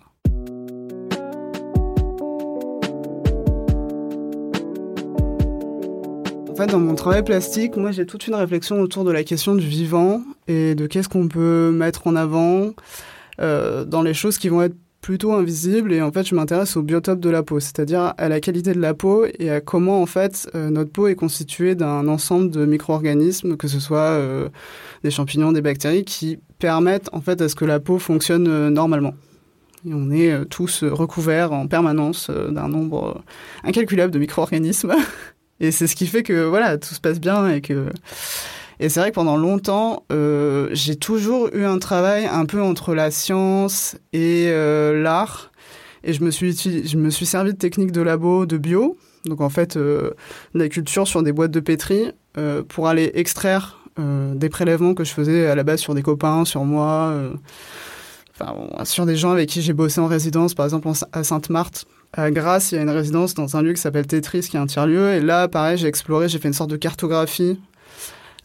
En 6.56 6.58
fait, 6.58 6.68
dans 6.68 6.80
mon 6.80 6.96
travail 6.96 7.22
plastique, 7.22 7.76
moi 7.76 7.92
j'ai 7.92 8.06
toute 8.06 8.28
une 8.28 8.34
réflexion 8.34 8.80
autour 8.80 9.04
de 9.04 9.12
la 9.12 9.26
question 9.26 9.56
du 9.56 9.68
vivant 9.68 10.22
et 10.48 10.74
de 10.74 10.88
qu'est-ce 10.88 11.10
qu'on 11.10 11.28
peut 11.28 11.70
mettre 11.70 12.08
en 12.08 12.16
avant 12.16 12.72
euh, 13.42 13.84
dans 13.84 14.02
les 14.02 14.14
choses 14.14 14.38
qui 14.38 14.48
vont 14.48 14.62
être 14.62 14.78
plutôt 15.02 15.34
invisibles. 15.34 15.92
Et 15.92 16.02
en 16.02 16.14
fait, 16.14 16.26
je 16.26 16.34
m'intéresse 16.34 16.78
au 16.78 16.82
biotope 16.82 17.20
de 17.20 17.30
la 17.30 17.44
peau, 17.44 17.60
c'est-à-dire 17.60 18.14
à 18.18 18.30
la 18.30 18.40
qualité 18.40 18.72
de 18.72 18.80
la 18.80 18.94
peau 18.94 19.26
et 19.38 19.50
à 19.50 19.60
comment 19.60 20.02
en 20.02 20.06
fait 20.06 20.50
euh, 20.56 20.70
notre 20.70 20.94
peau 20.94 21.10
est 21.10 21.16
constituée 21.16 21.76
d'un 21.76 22.08
ensemble 22.08 22.50
de 22.52 22.66
micro-organismes, 22.66 23.58
que 23.58 23.68
ce 23.68 23.82
soit 23.82 23.98
euh, 23.98 24.48
des 25.04 25.12
champignons, 25.12 25.52
des 25.52 25.62
bactéries, 25.62 26.06
qui 26.06 26.40
permettent 26.58 27.10
en 27.12 27.20
fait 27.20 27.42
à 27.42 27.50
ce 27.50 27.56
que 27.56 27.66
la 27.66 27.82
peau 27.82 28.00
fonctionne 28.00 28.70
normalement. 28.70 29.14
Et 29.86 29.94
on 29.94 30.10
est 30.10 30.46
tous 30.46 30.86
recouverts 30.86 31.52
en 31.52 31.68
permanence 31.68 32.30
d'un 32.30 32.70
nombre 32.70 33.22
incalculable 33.66 34.14
de 34.14 34.20
micro-organismes. 34.20 34.94
Et 35.60 35.72
c'est 35.72 35.88
ce 35.88 35.96
qui 35.96 36.08
fait 36.08 36.24
que 36.24 36.46
voilà, 36.46 36.78
tout 36.78 36.94
se 36.94 37.00
passe 37.00 37.20
bien 37.20 37.48
et 37.48 37.62
que 37.62 37.90
et 38.80 38.90
c'est 38.90 39.00
vrai 39.00 39.12
que 39.12 39.16
pendant 39.16 39.38
longtemps, 39.38 40.04
euh, 40.12 40.68
j'ai 40.74 40.96
toujours 40.98 41.50
eu 41.54 41.64
un 41.64 41.80
travail 41.80 42.26
un 42.26 42.46
peu 42.46 42.62
entre 42.62 42.94
la 42.94 43.10
science 43.10 43.96
et 44.12 44.48
euh, 44.50 45.02
l'art. 45.02 45.52
Et 46.04 46.14
je 46.14 46.24
me 46.24 46.30
suis 46.30 46.54
je 46.54 46.98
me 46.98 47.10
suis 47.10 47.26
servi 47.26 47.54
de 47.54 47.58
techniques 47.58 47.92
de 47.92 48.02
labo, 48.02 48.46
de 48.46 48.58
bio, 48.58 48.98
donc 49.26 49.42
en 49.42 49.50
fait 49.50 49.76
euh, 49.76 50.12
la 50.54 50.70
culture 50.70 51.08
sur 51.08 51.24
des 51.24 51.32
boîtes 51.32 51.52
de 51.52 51.60
pétri 51.60 52.12
euh, 52.38 52.64
pour 52.64 52.88
aller 52.88 53.12
extraire 53.16 53.80
des 53.98 54.50
prélèvements 54.50 54.94
que 54.94 55.06
je 55.06 55.14
faisais 55.14 55.48
à 55.48 55.56
la 55.56 55.64
base 55.64 55.80
sur 55.80 55.96
des 55.96 56.02
copains, 56.02 56.44
sur 56.44 56.66
moi, 56.66 57.14
enfin 58.38 58.84
sur 58.84 59.06
des 59.06 59.16
gens 59.16 59.32
avec 59.32 59.48
qui 59.48 59.62
j'ai 59.62 59.72
bossé 59.72 60.02
en 60.02 60.08
résidence, 60.08 60.54
par 60.54 60.66
exemple 60.66 60.90
à 61.14 61.24
Sainte-Marthe. 61.24 61.86
À 62.18 62.32
Grasse, 62.32 62.72
il 62.72 62.76
y 62.76 62.78
a 62.78 62.82
une 62.82 62.90
résidence 62.90 63.34
dans 63.34 63.58
un 63.58 63.62
lieu 63.62 63.74
qui 63.74 63.82
s'appelle 63.82 64.08
Tetris, 64.08 64.48
qui 64.50 64.56
est 64.56 64.60
un 64.60 64.68
tiers-lieu. 64.68 65.16
Et 65.16 65.20
là, 65.20 65.50
pareil, 65.50 65.78
j'ai 65.78 65.88
exploré, 65.88 66.30
j'ai 66.30 66.40
fait 66.40 66.48
une 66.48 66.54
sorte 66.54 66.70
de 66.70 66.78
cartographie 66.78 67.60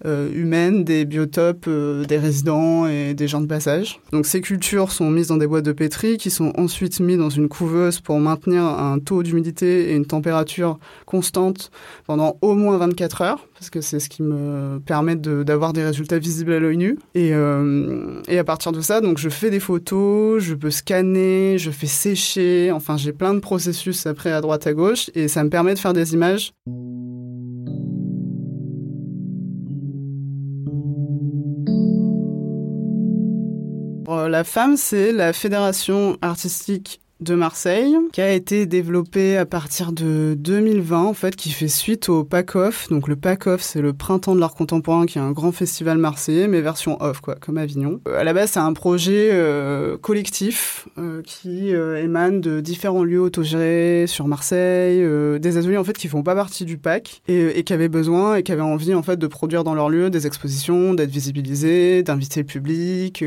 euh, 0.07 0.31
humaine 0.33 0.85
des 0.85 1.05
biotopes 1.05 1.67
euh, 1.69 2.05
des 2.05 2.19
résidents 2.19 2.87
et 2.87 3.15
des 3.15 3.29
gens 3.29 3.41
de 3.41 3.47
passage. 3.47 4.01
Donc 4.13 4.27
ces 4.27 4.41
cultures 4.41 4.93
sont 4.93 5.11
mises 5.11 5.29
dans 5.29 5.37
des 5.37 5.47
boîtes 5.47 5.65
de 5.65 5.73
pétri 5.73 6.17
qui 6.17 6.31
sont 6.31 6.53
ensuite 6.57 7.01
mises 7.01 7.19
dans 7.19 7.31
une 7.31 7.49
couveuse 7.49 8.01
pour 8.01 8.19
maintenir 8.19 8.63
un 8.63 8.99
taux 8.99 9.23
d'humidité 9.23 9.91
et 9.91 9.97
une 9.97 10.07
température 10.07 10.79
constante 11.07 11.71
pendant 12.07 12.39
au 12.41 12.55
moins 12.55 12.79
24 12.79 13.23
heures 13.23 13.47
parce 13.55 13.69
que 13.69 13.83
c'est 13.83 14.01
ce 14.01 14.09
qui 14.09 14.23
me 14.23 14.79
permet 14.79 15.17
d'avoir 15.17 15.75
des 15.75 15.85
résultats 15.85 16.19
visibles 16.19 16.55
à 16.55 16.61
l'œil 16.61 16.79
nu. 16.79 16.99
Et, 17.15 17.35
euh, 17.35 18.23
et 18.27 18.39
à 18.39 18.45
partir 18.45 18.73
de 18.73 18.81
ça, 18.81 19.03
donc 19.03 19.19
je 19.19 19.29
fais 19.29 19.51
des 19.51 19.61
photos, 19.61 20.43
je 20.43 20.55
peux 20.55 20.71
scanner, 20.71 21.59
je 21.59 21.71
fais 21.71 21.87
sécher, 21.87 22.73
enfin 22.73 22.97
j'ai 22.97 23.13
plein 23.13 23.35
de 23.35 23.41
processus 23.41 24.07
après 24.07 24.33
à 24.33 24.41
droite 24.41 24.67
à 24.67 24.73
gauche 24.73 25.11
et 25.15 25.29
ça 25.29 25.45
me 25.45 25.51
permet 25.51 25.75
de 25.75 25.79
faire 25.79 25.93
des 25.93 26.15
images 26.15 26.55
La 34.29 34.45
FAM, 34.45 34.77
c'est 34.77 35.13
la 35.13 35.33
Fédération 35.33 36.17
artistique 36.23 37.01
de 37.21 37.35
Marseille, 37.35 37.95
qui 38.13 38.21
a 38.23 38.33
été 38.33 38.65
développée 38.65 39.37
à 39.37 39.45
partir 39.45 39.93
de 39.93 40.35
2020, 40.39 41.05
en 41.05 41.13
fait, 41.13 41.37
qui 41.37 41.51
fait 41.51 41.69
suite 41.69 42.09
au 42.09 42.25
PACOF. 42.25 42.89
Donc 42.89 43.09
le 43.09 43.17
PACOF, 43.17 43.61
c'est 43.61 43.83
le 43.83 43.93
Printemps 43.93 44.35
de 44.35 44.41
l'Art 44.41 44.55
Contemporain, 44.55 45.05
qui 45.05 45.19
est 45.19 45.21
un 45.21 45.33
grand 45.33 45.53
festival 45.53 45.99
marseillais, 45.99 46.49
mais 46.49 46.63
version 46.63 47.01
off, 47.03 47.21
quoi, 47.21 47.35
comme 47.35 47.59
Avignon. 47.59 48.01
Euh, 48.09 48.19
à 48.19 48.25
la 48.25 48.33
base, 48.33 48.53
c'est 48.53 48.61
un 48.61 48.73
projet 48.73 49.29
euh, 49.33 49.99
collectif 49.99 50.89
euh, 50.97 51.21
qui 51.23 51.71
émane 51.71 52.41
de 52.41 52.61
différents 52.61 53.05
lieux 53.05 53.21
autogérés 53.21 54.07
sur 54.07 54.27
Marseille, 54.27 55.05
des 55.39 55.57
ateliers, 55.59 55.77
en 55.77 55.85
fait, 55.85 55.99
qui 55.99 56.09
font 56.09 56.23
pas 56.23 56.35
partie 56.35 56.65
du 56.65 56.79
PAC, 56.79 57.23
et, 57.29 57.63
qui 57.65 57.73
avaient 57.73 57.89
besoin 57.89 58.37
et 58.37 58.43
qui 58.43 58.53
avaient 58.53 58.63
envie, 58.63 58.95
en 58.95 59.03
fait, 59.03 59.19
de 59.19 59.27
produire 59.27 59.63
dans 59.63 59.75
leur 59.75 59.91
lieu 59.91 60.09
des 60.09 60.27
expositions, 60.27 60.95
d'être 60.95 61.11
visibilisés, 61.11 62.03
d'inviter 62.03 62.41
le 62.41 62.47
public, 62.47 63.23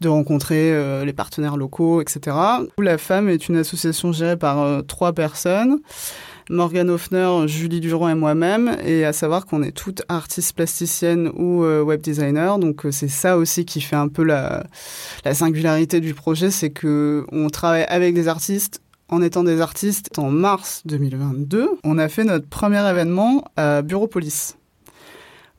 de 0.00 0.08
rencontrer 0.08 0.72
euh, 0.72 1.04
les 1.04 1.12
partenaires 1.12 1.56
locaux, 1.56 2.00
etc. 2.00 2.36
La 2.78 2.98
femme 2.98 3.28
est 3.28 3.48
une 3.48 3.56
association 3.56 4.12
gérée 4.12 4.36
par 4.36 4.60
euh, 4.60 4.82
trois 4.82 5.12
personnes. 5.12 5.80
Morgane 6.50 6.90
Hoffner, 6.90 7.46
Julie 7.46 7.80
Durand 7.80 8.10
et 8.10 8.14
moi-même, 8.14 8.76
et 8.84 9.04
à 9.04 9.12
savoir 9.12 9.46
qu'on 9.46 9.62
est 9.62 9.72
toutes 9.72 10.02
artistes 10.08 10.54
plasticiennes 10.54 11.30
ou 11.34 11.64
euh, 11.64 11.82
web 11.82 12.02
designers, 12.02 12.56
donc 12.58 12.84
euh, 12.84 12.90
c'est 12.90 13.08
ça 13.08 13.38
aussi 13.38 13.64
qui 13.64 13.80
fait 13.80 13.96
un 13.96 14.08
peu 14.08 14.22
la, 14.22 14.66
la 15.24 15.34
singularité 15.34 16.00
du 16.00 16.12
projet, 16.12 16.50
c'est 16.50 16.70
que 16.70 17.24
on 17.32 17.48
travaille 17.48 17.84
avec 17.88 18.14
des 18.14 18.28
artistes 18.28 18.82
en 19.08 19.22
étant 19.22 19.42
des 19.42 19.60
artistes. 19.60 20.18
En 20.18 20.30
mars 20.30 20.82
2022, 20.84 21.70
on 21.82 21.98
a 21.98 22.08
fait 22.08 22.24
notre 22.24 22.48
premier 22.48 22.88
événement 22.88 23.44
à 23.56 23.80
Bureaupolis 23.82 24.56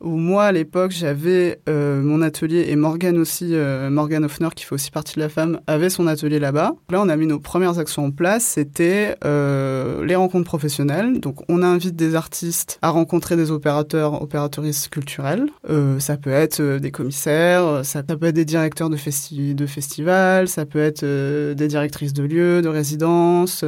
où 0.02 0.18
moi 0.18 0.46
à 0.46 0.52
l'époque 0.52 0.92
j'avais 0.92 1.60
euh, 1.70 2.02
mon 2.02 2.22
atelier 2.22 2.66
et 2.70 2.76
Morgane 2.76 3.18
aussi, 3.18 3.50
euh, 3.54 3.90
Morgane 3.90 4.26
Hoffner 4.26 4.50
qui 4.56 4.66
fait 4.66 4.74
aussi 4.74 4.92
partie 4.92 5.16
de 5.16 5.20
la 5.20 5.30
femme, 5.30 5.60
avait 5.68 5.90
son 5.90 6.08
atelier 6.08 6.40
là-bas. 6.40 6.76
Là 6.90 7.02
on 7.02 7.10
a 7.10 7.16
mis 7.16 7.28
nos 7.28 7.40
premières 7.40 7.80
actions 7.80 8.06
en 8.06 8.12
place, 8.12 8.44
c'était 8.44 9.16
euh, 9.26 10.06
les 10.06 10.16
rencontres 10.16 10.46
professionnelles. 10.46 11.20
Donc 11.20 11.40
on 11.50 11.64
invite 11.64 11.96
des 11.96 12.16
artistes 12.16 12.80
à 12.82 12.90
rencontrer 12.90 13.36
des 13.36 13.52
opérateurs, 13.52 14.22
opératrices 14.22 14.88
culturelles. 14.88 15.48
Euh, 15.70 16.00
ça 16.00 16.18
peut 16.18 16.32
être 16.32 16.62
des 16.78 16.92
commissaires, 16.92 17.84
ça, 17.84 18.04
peut 18.04 18.28
être 18.28 18.36
des 18.36 18.46
directeurs 18.46 18.90
de, 18.90 18.98
festi 18.98 19.56
de 19.56 19.66
festivals, 19.66 20.48
ça 20.48 20.66
peut 20.66 20.80
être 20.80 21.04
des 21.06 21.68
directrices 21.68 22.14
de 22.14 22.24
lieux, 22.24 22.62
de 22.62 22.70
résidences. 22.70 23.64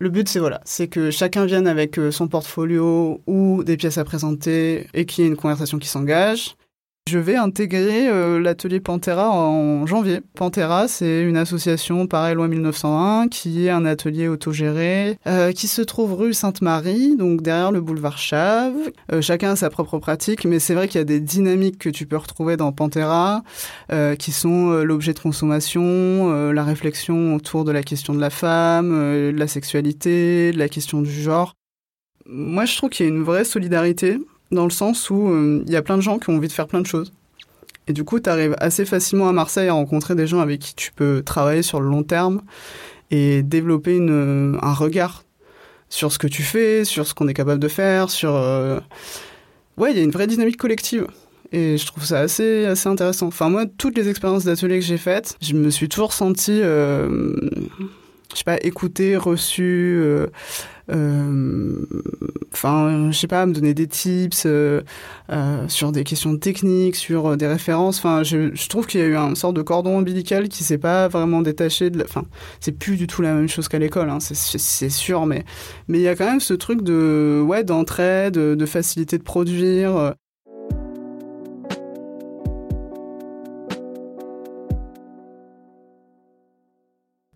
Le 0.00 0.08
but, 0.08 0.28
c'est 0.28 0.40
voilà, 0.40 0.60
c'est 0.64 0.88
que 0.88 1.10
chacun 1.10 1.46
vienne 1.46 1.66
avec 1.66 1.98
euh, 1.98 2.10
son 2.10 2.26
portfolio 2.26 3.20
ou 3.26 3.62
des 3.64 3.76
pièces 3.76 3.98
à 3.98 4.04
présenter 4.04 4.88
et 4.92 5.06
qu'il 5.06 5.24
y 5.24 5.26
ait 5.26 5.30
une 5.30 5.36
conversation 5.36 5.78
qui 5.78 5.88
s'engage. 5.88 6.56
Je 7.06 7.18
vais 7.18 7.36
intégrer 7.36 8.08
euh, 8.08 8.40
l'atelier 8.40 8.80
Pantera 8.80 9.30
en 9.30 9.84
janvier. 9.84 10.22
Pantera, 10.34 10.88
c'est 10.88 11.20
une 11.20 11.36
association, 11.36 12.06
pareil, 12.06 12.34
loi 12.34 12.48
1901, 12.48 13.28
qui 13.28 13.66
est 13.66 13.70
un 13.70 13.84
atelier 13.84 14.26
autogéré, 14.26 15.18
euh, 15.26 15.52
qui 15.52 15.68
se 15.68 15.82
trouve 15.82 16.14
rue 16.14 16.32
Sainte-Marie, 16.32 17.14
donc 17.16 17.42
derrière 17.42 17.72
le 17.72 17.82
boulevard 17.82 18.16
Chave. 18.16 18.90
Euh, 19.12 19.20
chacun 19.20 19.50
a 19.50 19.56
sa 19.56 19.68
propre 19.68 19.98
pratique, 19.98 20.46
mais 20.46 20.58
c'est 20.58 20.72
vrai 20.72 20.88
qu'il 20.88 20.98
y 20.98 21.02
a 21.02 21.04
des 21.04 21.20
dynamiques 21.20 21.76
que 21.76 21.90
tu 21.90 22.06
peux 22.06 22.16
retrouver 22.16 22.56
dans 22.56 22.72
Pantera, 22.72 23.42
euh, 23.92 24.16
qui 24.16 24.32
sont 24.32 24.70
euh, 24.70 24.82
l'objet 24.82 25.12
de 25.12 25.20
consommation, 25.20 25.82
euh, 25.84 26.54
la 26.54 26.64
réflexion 26.64 27.34
autour 27.34 27.64
de 27.64 27.70
la 27.70 27.82
question 27.82 28.14
de 28.14 28.20
la 28.20 28.30
femme, 28.30 28.92
de 28.92 29.36
la 29.36 29.46
sexualité, 29.46 30.52
de 30.52 30.58
la 30.58 30.70
question 30.70 31.02
du 31.02 31.12
genre. 31.12 31.52
Moi, 32.24 32.64
je 32.64 32.74
trouve 32.78 32.88
qu'il 32.88 33.04
y 33.04 33.08
a 33.10 33.12
une 33.12 33.22
vraie 33.22 33.44
solidarité 33.44 34.16
dans 34.54 34.64
le 34.64 34.70
sens 34.70 35.10
où 35.10 35.28
euh, 35.28 35.62
il 35.66 35.72
y 35.72 35.76
a 35.76 35.82
plein 35.82 35.96
de 35.96 36.02
gens 36.02 36.18
qui 36.18 36.30
ont 36.30 36.36
envie 36.36 36.48
de 36.48 36.52
faire 36.52 36.66
plein 36.66 36.80
de 36.80 36.86
choses. 36.86 37.12
Et 37.86 37.92
du 37.92 38.04
coup, 38.04 38.18
tu 38.18 38.30
arrives 38.30 38.54
assez 38.58 38.86
facilement 38.86 39.28
à 39.28 39.32
Marseille 39.32 39.68
à 39.68 39.74
rencontrer 39.74 40.14
des 40.14 40.26
gens 40.26 40.40
avec 40.40 40.60
qui 40.60 40.74
tu 40.74 40.90
peux 40.92 41.22
travailler 41.22 41.62
sur 41.62 41.80
le 41.80 41.88
long 41.88 42.02
terme 42.02 42.40
et 43.10 43.42
développer 43.42 43.96
une, 43.96 44.54
euh, 44.54 44.58
un 44.62 44.72
regard 44.72 45.24
sur 45.90 46.10
ce 46.10 46.18
que 46.18 46.26
tu 46.26 46.42
fais, 46.42 46.84
sur 46.84 47.06
ce 47.06 47.12
qu'on 47.14 47.28
est 47.28 47.34
capable 47.34 47.60
de 47.60 47.68
faire, 47.68 48.08
sur... 48.10 48.34
euh, 48.34 48.80
Ouais, 49.76 49.90
il 49.90 49.96
y 49.96 50.00
a 50.00 50.04
une 50.04 50.12
vraie 50.12 50.26
dynamique 50.26 50.56
collective. 50.56 51.06
Et 51.52 51.76
je 51.78 51.86
trouve 51.86 52.04
ça 52.04 52.20
assez, 52.20 52.64
assez 52.64 52.88
intéressant. 52.88 53.26
Enfin, 53.26 53.48
moi, 53.48 53.64
toutes 53.66 53.96
les 53.96 54.08
expériences 54.08 54.44
d'atelier 54.44 54.78
que 54.78 54.84
j'ai 54.84 54.98
faites, 54.98 55.36
je 55.40 55.54
me 55.54 55.70
suis 55.70 55.88
toujours 55.88 56.12
senti, 56.12 56.60
euh, 56.62 57.08
je 58.32 58.38
sais 58.38 58.44
pas, 58.44 58.56
écoutée, 58.62 59.16
reçue, 59.16 59.98
euh, 60.00 60.26
euh, 60.26 60.26
enfin, 62.52 63.10
je 63.10 63.16
sais 63.18 63.26
pas, 63.26 63.46
me 63.46 63.52
donner 63.52 63.74
des 63.74 63.86
tips 63.86 64.44
euh, 64.46 64.82
euh, 65.30 65.68
sur 65.68 65.92
des 65.92 66.04
questions 66.04 66.36
techniques, 66.36 66.96
sur 66.96 67.26
euh, 67.32 67.36
des 67.36 67.46
références. 67.46 67.98
Enfin, 67.98 68.22
je, 68.22 68.54
je 68.54 68.68
trouve 68.68 68.86
qu'il 68.86 69.00
y 69.00 69.02
a 69.02 69.06
eu 69.06 69.16
un 69.16 69.34
sorte 69.34 69.54
de 69.56 69.62
cordon 69.62 69.98
ombilical 69.98 70.48
qui 70.48 70.64
s'est 70.64 70.78
pas 70.78 71.08
vraiment 71.08 71.42
détaché 71.42 71.90
de. 71.90 71.98
la- 71.98 72.04
Enfin, 72.04 72.24
c'est 72.60 72.72
plus 72.72 72.96
du 72.96 73.06
tout 73.06 73.22
la 73.22 73.34
même 73.34 73.48
chose 73.48 73.68
qu'à 73.68 73.78
l'école, 73.78 74.10
hein, 74.10 74.20
c'est- 74.20 74.88
sûr, 74.90 75.26
mais 75.26 75.44
mais 75.88 75.98
il 75.98 76.02
y 76.02 76.08
a 76.08 76.14
quand 76.14 76.26
même 76.26 76.40
ce 76.40 76.54
truc 76.54 76.82
de 76.82 77.42
ouais 77.46 77.64
d'entraide, 77.64 78.34
de, 78.34 78.54
de 78.54 78.66
facilité 78.66 79.18
de 79.18 79.22
produire. 79.22 80.14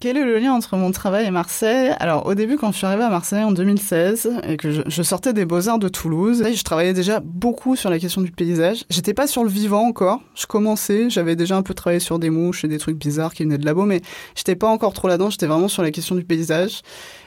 Quel 0.00 0.16
est 0.16 0.24
le 0.24 0.38
lien 0.38 0.52
entre 0.52 0.76
mon 0.76 0.92
travail 0.92 1.26
et 1.26 1.32
Marseille? 1.32 1.92
Alors, 1.98 2.26
au 2.26 2.34
début, 2.34 2.56
quand 2.56 2.70
je 2.70 2.76
suis 2.76 2.86
arrivée 2.86 3.02
à 3.02 3.10
Marseille 3.10 3.42
en 3.42 3.50
2016 3.50 4.30
et 4.44 4.56
que 4.56 4.70
je, 4.70 5.02
sortais 5.02 5.32
des 5.32 5.44
Beaux-Arts 5.44 5.80
de 5.80 5.88
Toulouse, 5.88 6.44
je 6.54 6.62
travaillais 6.62 6.92
déjà 6.92 7.18
beaucoup 7.18 7.74
sur 7.74 7.90
la 7.90 7.98
question 7.98 8.20
du 8.20 8.30
paysage. 8.30 8.84
J'étais 8.90 9.12
pas 9.12 9.26
sur 9.26 9.42
le 9.42 9.50
vivant 9.50 9.82
encore. 9.82 10.20
Je 10.36 10.46
commençais, 10.46 11.10
j'avais 11.10 11.34
déjà 11.34 11.56
un 11.56 11.62
peu 11.62 11.74
travaillé 11.74 11.98
sur 11.98 12.20
des 12.20 12.30
mouches 12.30 12.64
et 12.64 12.68
des 12.68 12.78
trucs 12.78 12.96
bizarres 12.96 13.34
qui 13.34 13.42
venaient 13.42 13.58
de 13.58 13.64
labo, 13.64 13.86
mais 13.86 14.00
j'étais 14.36 14.54
pas 14.54 14.68
encore 14.68 14.92
trop 14.92 15.08
là-dedans. 15.08 15.30
J'étais 15.30 15.48
vraiment 15.48 15.66
sur 15.66 15.82
la 15.82 15.90
question 15.90 16.14
du 16.14 16.22
paysage. 16.22 16.82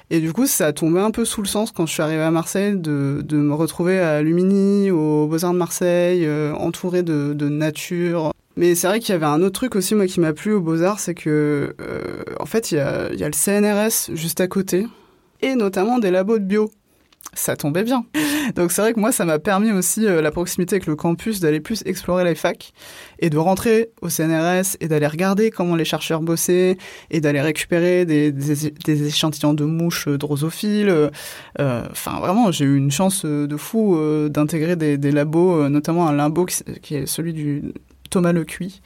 Et 0.09 0.21
du 0.21 0.31
coup, 0.31 0.47
ça 0.47 0.67
a 0.67 0.71
tombé 0.71 1.01
un 1.01 1.11
peu 1.11 1.25
sous 1.25 1.41
le 1.41 1.47
sens 1.47 1.73
quand 1.73 1.85
je 1.85 1.91
suis 1.91 2.01
arrivée 2.01 2.23
à 2.23 2.31
Marseille 2.31 2.77
de, 2.77 3.21
de 3.21 3.35
me 3.35 3.53
retrouver 3.53 3.99
à 3.99 4.21
Lumini, 4.21 4.91
aux 4.91 5.27
Beaux-Arts 5.27 5.51
de 5.51 5.57
Marseille, 5.57 6.25
euh, 6.25 6.53
entourée 6.53 7.03
de, 7.03 7.33
de 7.33 7.49
nature. 7.49 8.31
Mais 8.61 8.75
c'est 8.75 8.85
vrai 8.85 8.99
qu'il 8.99 9.11
y 9.11 9.15
avait 9.15 9.25
un 9.25 9.41
autre 9.41 9.53
truc 9.53 9.75
aussi, 9.75 9.95
moi, 9.95 10.05
qui 10.05 10.19
m'a 10.19 10.33
plu 10.33 10.53
aux 10.53 10.61
Beaux-Arts, 10.61 10.99
c'est 10.99 11.15
que, 11.15 11.75
euh, 11.81 12.23
en 12.39 12.45
fait, 12.45 12.71
il 12.71 12.75
y 12.75 12.79
a, 12.79 13.11
il 13.11 13.19
y 13.19 13.23
a 13.23 13.27
le 13.27 13.33
CNRS 13.33 14.15
juste 14.15 14.39
à 14.39 14.47
côté, 14.47 14.85
et 15.41 15.55
notamment 15.55 15.97
des 15.97 16.11
labos 16.11 16.37
de 16.37 16.43
bio. 16.43 16.69
ça 17.33 17.55
tombait 17.55 17.81
bien. 17.81 18.05
Donc 18.55 18.71
c'est 18.71 18.83
vrai 18.83 18.93
que 18.93 18.99
moi, 18.99 19.11
ça 19.11 19.25
m'a 19.25 19.39
permis 19.39 19.71
aussi 19.71 20.05
euh, 20.05 20.21
la 20.21 20.29
proximité 20.29 20.75
avec 20.75 20.85
le 20.85 20.95
campus 20.95 21.39
d'aller 21.39 21.59
plus 21.59 21.81
explorer 21.87 22.23
les 22.23 22.35
facs 22.35 22.71
et 23.17 23.31
de 23.31 23.37
rentrer 23.39 23.89
au 24.03 24.09
CNRS 24.09 24.77
et 24.79 24.87
d'aller 24.87 25.07
regarder 25.07 25.49
comment 25.49 25.75
les 25.75 25.85
chercheurs 25.85 26.21
bossaient 26.21 26.77
et 27.09 27.19
d'aller 27.19 27.41
récupérer 27.41 28.05
des, 28.05 28.31
des, 28.31 29.07
échantillons 29.07 29.55
de 29.55 29.65
mouches 29.65 30.07
drosophiles. 30.07 30.89
Euh, 31.59 31.87
enfin, 31.89 32.19
vraiment, 32.19 32.51
j'ai 32.51 32.65
eu 32.65 32.77
une 32.77 32.91
chance 32.91 33.25
de 33.25 33.57
fou 33.57 33.95
euh, 33.95 34.29
d'intégrer 34.29 34.75
des, 34.75 34.99
des, 34.99 35.11
labos, 35.11 35.67
notamment 35.67 36.07
un 36.07 36.13
labo 36.13 36.45
qui, 36.45 36.95
est 36.95 37.07
celui 37.07 37.33
du 37.33 37.73
Thomas 38.11 38.31
Lecuy 38.31 38.81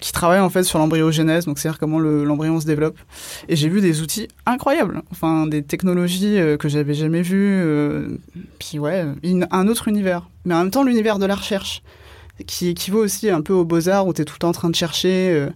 qui 0.00 0.12
travaille 0.12 0.40
en 0.40 0.50
fait 0.50 0.62
sur 0.62 0.78
l'embryogénèse, 0.78 1.46
donc 1.46 1.58
c'est-à-dire 1.58 1.78
comment 1.78 1.98
l'embryon 1.98 2.60
se 2.60 2.66
développe. 2.66 2.98
Et 3.48 3.56
j'ai 3.56 3.68
vu 3.68 3.80
des 3.80 4.02
outils 4.02 4.28
incroyables, 4.44 5.02
enfin 5.10 5.46
des 5.46 5.62
technologies 5.62 6.38
euh, 6.38 6.56
que 6.56 6.68
j'avais 6.68 6.94
jamais 6.94 7.22
vues, 7.22 7.60
euh, 7.62 8.18
puis 8.58 8.78
ouais, 8.78 9.04
un 9.50 9.68
autre 9.68 9.88
univers. 9.88 10.28
Mais 10.44 10.54
en 10.54 10.58
même 10.58 10.70
temps, 10.70 10.84
l'univers 10.84 11.18
de 11.18 11.26
la 11.26 11.34
recherche, 11.34 11.82
qui 12.46 12.68
équivaut 12.68 13.02
aussi 13.02 13.30
un 13.30 13.40
peu 13.40 13.52
aux 13.52 13.64
beaux-arts 13.64 14.06
où 14.06 14.12
tu 14.12 14.22
es 14.22 14.24
tout 14.24 14.34
le 14.34 14.40
temps 14.40 14.50
en 14.50 14.52
train 14.52 14.70
de 14.70 14.74
chercher. 14.74 15.30
Euh. 15.32 15.48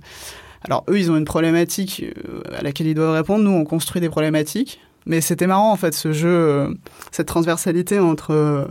Alors 0.62 0.84
eux, 0.88 0.98
ils 0.98 1.10
ont 1.10 1.16
une 1.16 1.24
problématique 1.24 2.04
à 2.52 2.62
laquelle 2.62 2.86
ils 2.86 2.94
doivent 2.94 3.14
répondre. 3.14 3.44
Nous, 3.44 3.50
on 3.50 3.64
construit 3.64 4.00
des 4.00 4.08
problématiques. 4.08 4.80
Mais 5.06 5.20
c'était 5.20 5.46
marrant 5.46 5.72
en 5.72 5.76
fait 5.76 5.94
ce 5.94 6.12
jeu, 6.12 6.76
cette 7.10 7.26
transversalité 7.26 7.98
entre 7.98 8.68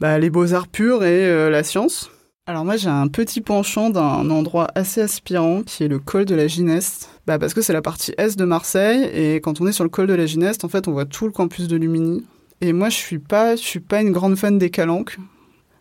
bah, 0.00 0.18
les 0.18 0.30
beaux-arts 0.30 0.68
purs 0.68 1.04
et 1.04 1.50
la 1.50 1.62
science. 1.62 2.10
Alors 2.48 2.64
moi 2.64 2.78
j'ai 2.78 2.88
un 2.88 3.08
petit 3.08 3.42
penchant 3.42 3.90
d'un 3.90 4.30
endroit 4.30 4.68
assez 4.74 5.02
aspirant 5.02 5.62
qui 5.62 5.84
est 5.84 5.88
le 5.88 5.98
col 5.98 6.24
de 6.24 6.34
la 6.34 6.46
Gineste. 6.46 7.10
Bah 7.26 7.38
parce 7.38 7.52
que 7.52 7.60
c'est 7.60 7.74
la 7.74 7.82
partie 7.82 8.14
est 8.16 8.38
de 8.38 8.44
Marseille 8.46 9.04
et 9.12 9.42
quand 9.42 9.60
on 9.60 9.66
est 9.66 9.72
sur 9.72 9.84
le 9.84 9.90
col 9.90 10.06
de 10.06 10.14
la 10.14 10.24
Gineste, 10.24 10.64
en 10.64 10.70
fait 10.70 10.88
on 10.88 10.92
voit 10.92 11.04
tout 11.04 11.26
le 11.26 11.30
campus 11.30 11.68
de 11.68 11.76
Lumini. 11.76 12.24
Et 12.62 12.72
moi 12.72 12.88
je 12.88 12.96
suis 12.96 13.18
pas, 13.18 13.54
je 13.54 13.60
suis 13.60 13.80
pas 13.80 14.00
une 14.00 14.12
grande 14.12 14.34
fan 14.36 14.56
des 14.56 14.70
calanques. 14.70 15.18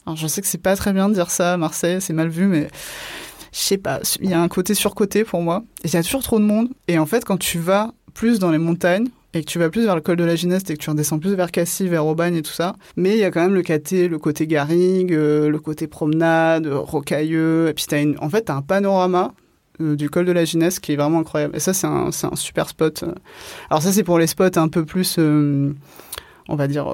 Alors 0.05 0.17
je 0.17 0.27
sais 0.27 0.41
que 0.41 0.47
c'est 0.47 0.57
pas 0.57 0.75
très 0.75 0.91
bien 0.91 1.07
de 1.07 1.13
dire 1.13 1.29
ça 1.29 1.53
à 1.53 1.57
Marseille, 1.57 2.01
c'est 2.01 2.11
mal 2.11 2.27
vu, 2.27 2.47
mais 2.47 2.67
je 3.53 3.59
sais 3.59 3.77
pas, 3.77 4.01
il 4.19 4.29
y 4.29 4.33
a 4.33 4.41
un 4.41 4.49
côté 4.49 4.73
surcoté 4.73 5.23
pour 5.23 5.41
moi. 5.41 5.63
Il 5.85 5.93
y 5.93 5.95
a 5.95 6.03
toujours 6.03 6.21
trop 6.21 6.37
de 6.37 6.43
monde. 6.43 6.67
Et 6.89 6.99
en 6.99 7.05
fait 7.05 7.23
quand 7.23 7.37
tu 7.37 7.59
vas 7.59 7.93
plus 8.13 8.39
dans 8.39 8.51
les 8.51 8.57
montagnes, 8.57 9.07
et 9.37 9.43
que 9.43 9.49
tu 9.49 9.59
vas 9.59 9.69
plus 9.69 9.85
vers 9.85 9.95
le 9.95 10.01
col 10.01 10.15
de 10.15 10.23
la 10.23 10.35
Gineste 10.35 10.69
et 10.71 10.73
que 10.73 10.81
tu 10.81 10.89
redescends 10.89 11.19
plus 11.19 11.35
vers 11.35 11.51
Cassis, 11.51 11.87
vers 11.87 12.05
Aubagne 12.05 12.35
et 12.35 12.41
tout 12.41 12.51
ça. 12.51 12.75
Mais 12.95 13.11
il 13.11 13.19
y 13.19 13.23
a 13.23 13.31
quand 13.31 13.41
même 13.41 13.53
le 13.53 13.63
côté, 13.63 14.07
le 14.07 14.17
côté 14.17 14.47
garrigue, 14.47 15.13
euh, 15.13 15.49
le 15.49 15.59
côté 15.59 15.87
promenade, 15.87 16.67
rocailleux. 16.67 17.67
Et 17.69 17.73
puis 17.73 17.85
as 17.91 18.01
une, 18.01 18.15
en 18.19 18.29
fait, 18.29 18.49
as 18.49 18.55
un 18.55 18.61
panorama 18.61 19.33
euh, 19.79 19.95
du 19.95 20.09
col 20.09 20.25
de 20.25 20.31
la 20.31 20.43
Gineste 20.43 20.79
qui 20.79 20.93
est 20.93 20.95
vraiment 20.95 21.19
incroyable. 21.19 21.55
Et 21.55 21.59
ça, 21.59 21.73
c'est 21.73 21.87
un, 21.87 22.07
un, 22.07 22.35
super 22.35 22.67
spot. 22.69 23.03
Alors 23.69 23.81
ça, 23.81 23.91
c'est 23.91 24.03
pour 24.03 24.17
les 24.17 24.27
spots 24.27 24.57
un 24.57 24.67
peu 24.69 24.85
plus, 24.85 25.17
euh, 25.19 25.73
on 26.49 26.55
va 26.55 26.67
dire, 26.67 26.87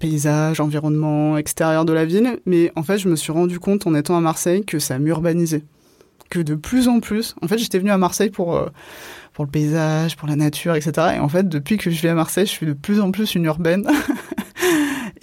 paysage, 0.00 0.60
environnement, 0.60 1.38
extérieur 1.38 1.84
de 1.84 1.92
la 1.92 2.04
ville. 2.04 2.40
Mais 2.46 2.72
en 2.74 2.82
fait, 2.82 2.98
je 2.98 3.08
me 3.08 3.14
suis 3.16 3.32
rendu 3.32 3.60
compte 3.60 3.86
en 3.86 3.94
étant 3.94 4.16
à 4.16 4.20
Marseille 4.20 4.64
que 4.64 4.80
ça 4.80 4.98
m'urbanisait. 4.98 5.62
Que 6.28 6.40
de 6.40 6.54
plus 6.54 6.88
en 6.88 7.00
plus, 7.00 7.34
en 7.40 7.48
fait, 7.48 7.58
j'étais 7.58 7.78
venu 7.78 7.90
à 7.90 7.98
Marseille 7.98 8.30
pour 8.30 8.60
pour 9.36 9.44
le 9.44 9.50
paysage, 9.50 10.16
pour 10.16 10.26
la 10.26 10.34
nature, 10.34 10.74
etc. 10.74 11.16
Et 11.16 11.18
en 11.18 11.28
fait, 11.28 11.46
depuis 11.46 11.76
que 11.76 11.90
je 11.90 12.00
vis 12.00 12.08
à 12.08 12.14
Marseille, 12.14 12.46
je 12.46 12.50
suis 12.50 12.64
de 12.64 12.72
plus 12.72 13.00
en 13.00 13.10
plus 13.10 13.34
une 13.34 13.44
urbaine. 13.44 13.86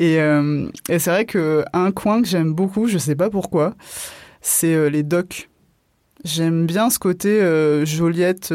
Euh, 0.02 0.70
et, 0.90 0.98
c'est 0.98 1.12
vrai 1.12 1.26
que 1.26 1.64
un 1.72 1.92
coin 1.92 2.22
que 2.22 2.28
j'aime 2.28 2.54
beaucoup, 2.54 2.88
je 2.88 2.98
sais 2.98 3.16
pas 3.16 3.30
pourquoi, 3.30 3.76
c'est 4.42 4.74
euh, 4.74 4.90
les 4.90 5.04
docks. 5.04 5.50
J'aime 6.26 6.66
bien 6.66 6.90
ce 6.90 6.98
côté 6.98 7.30
euh, 7.30 7.86
Joliette. 7.86 8.52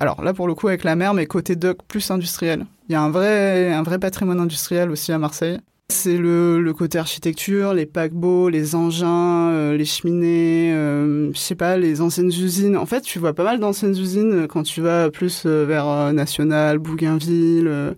alors 0.00 0.22
là, 0.22 0.34
pour 0.34 0.48
le 0.48 0.54
coup, 0.54 0.66
avec 0.66 0.82
la 0.82 0.96
mer, 0.96 1.14
mais 1.14 1.26
côté 1.26 1.54
dock 1.54 1.78
plus 1.86 2.10
industriel. 2.10 2.66
Il 2.88 2.92
y 2.92 2.96
a 2.96 3.02
un 3.02 3.10
vrai, 3.10 3.72
un 3.72 3.84
vrai 3.84 4.00
patrimoine 4.00 4.40
industriel 4.40 4.90
aussi 4.90 5.12
à 5.12 5.18
Marseille. 5.18 5.60
C'est 5.90 6.16
le, 6.16 6.72
côté 6.72 6.98
architecture, 6.98 7.74
les 7.74 7.84
paquebots, 7.84 8.48
les 8.48 8.76
engins, 8.76 9.50
euh, 9.50 9.76
les 9.76 9.84
cheminées, 9.84 10.72
euh, 10.72 11.32
je 11.32 11.38
sais 11.38 11.56
pas, 11.56 11.76
les 11.76 12.00
anciennes 12.00 12.28
usines. 12.28 12.76
En 12.76 12.86
fait, 12.86 13.00
tu 13.00 13.18
vois 13.18 13.34
pas 13.34 13.42
mal 13.42 13.58
d'anciennes 13.58 13.96
usines 13.96 14.46
quand 14.46 14.62
tu 14.62 14.80
vas 14.80 15.10
plus 15.10 15.42
euh, 15.46 15.64
vers 15.64 16.12
National, 16.12 16.78
Bougainville, 16.78 17.96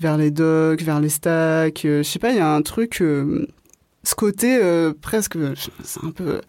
vers 0.00 0.16
les 0.16 0.32
docks, 0.32 0.82
vers 0.82 1.00
les 1.00 1.08
stacks. 1.08 1.82
je 1.84 2.02
sais 2.02 2.18
pas, 2.18 2.32
il 2.32 2.38
y 2.38 2.40
a 2.40 2.52
un 2.52 2.62
truc, 2.62 2.96
ce 2.98 4.14
côté 4.16 4.60
presque, 5.00 5.38
c'est 5.84 6.04
un 6.04 6.10
peu, 6.10 6.40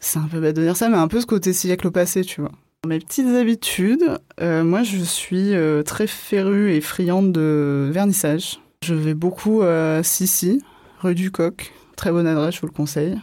c'est 0.00 0.18
un 0.18 0.28
peu 0.30 0.40
bête 0.40 0.56
de 0.56 0.62
dire 0.62 0.76
ça, 0.76 0.88
mais 0.88 0.96
un 0.96 1.08
peu 1.08 1.20
ce 1.20 1.26
côté 1.26 1.52
siècle 1.52 1.90
passé, 1.90 2.22
tu 2.22 2.40
vois. 2.40 2.52
Mes 2.86 2.98
petites 2.98 3.28
habitudes, 3.28 4.18
moi 4.40 4.82
je 4.82 4.98
suis 5.04 5.52
très 5.84 6.06
férue 6.06 6.72
et 6.72 6.80
friande 6.80 7.30
de 7.32 7.90
vernissage. 7.92 8.58
Je 8.84 8.92
vais 8.92 9.14
beaucoup 9.14 9.62
à 9.62 10.02
Sissi, 10.02 10.62
rue 11.00 11.14
du 11.14 11.30
Coq. 11.30 11.72
Très 11.96 12.10
bonne 12.10 12.26
adresse, 12.26 12.56
je 12.56 12.60
vous 12.60 12.66
le 12.66 12.72
conseille. 12.72 13.16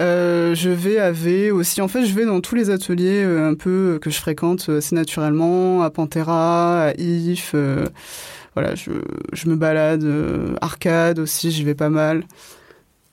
Euh, 0.00 0.56
je 0.56 0.70
vais 0.70 0.98
à 0.98 1.12
V 1.12 1.52
aussi. 1.52 1.80
En 1.80 1.86
fait, 1.86 2.04
je 2.04 2.12
vais 2.12 2.24
dans 2.24 2.40
tous 2.40 2.56
les 2.56 2.68
ateliers 2.68 3.22
euh, 3.22 3.48
un 3.48 3.54
peu 3.54 4.00
que 4.02 4.10
je 4.10 4.18
fréquente 4.18 4.66
euh, 4.68 4.78
assez 4.78 4.96
naturellement, 4.96 5.82
à 5.82 5.90
Pantera, 5.90 6.86
à 6.86 6.94
If. 6.94 7.54
voilà, 8.54 8.74
je, 8.74 8.90
je, 9.32 9.48
me 9.48 9.54
balade. 9.54 10.04
arcade 10.60 11.20
aussi, 11.20 11.52
j'y 11.52 11.62
vais 11.62 11.76
pas 11.76 11.90
mal. 11.90 12.24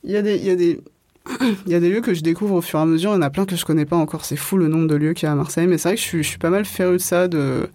Il 0.02 0.10
y 0.10 0.16
a 0.16 0.22
des, 0.22 0.38
il 0.38 0.44
y 0.44 0.50
a 0.50 0.56
des, 0.56 0.80
il 1.66 1.72
y 1.72 1.74
a 1.74 1.80
des 1.80 1.90
lieux 1.90 2.00
que 2.00 2.14
je 2.14 2.22
découvre 2.22 2.54
au 2.54 2.60
fur 2.60 2.78
et 2.78 2.82
à 2.82 2.86
mesure. 2.86 3.10
Il 3.10 3.14
y 3.14 3.16
en 3.16 3.22
a 3.22 3.30
plein 3.30 3.44
que 3.44 3.56
je 3.56 3.64
connais 3.64 3.84
pas 3.84 3.96
encore. 3.96 4.24
C'est 4.24 4.36
fou 4.36 4.56
le 4.56 4.68
nombre 4.68 4.86
de 4.86 4.94
lieux 4.94 5.12
qu'il 5.12 5.26
y 5.26 5.28
a 5.28 5.32
à 5.32 5.36
Marseille. 5.36 5.66
Mais 5.66 5.78
c'est 5.78 5.90
vrai 5.90 5.96
que 5.96 6.02
je 6.02 6.22
suis, 6.22 6.38
pas 6.38 6.50
mal 6.50 6.64
féru 6.64 6.94
de 6.94 6.98
ça, 6.98 7.28
de 7.28 7.68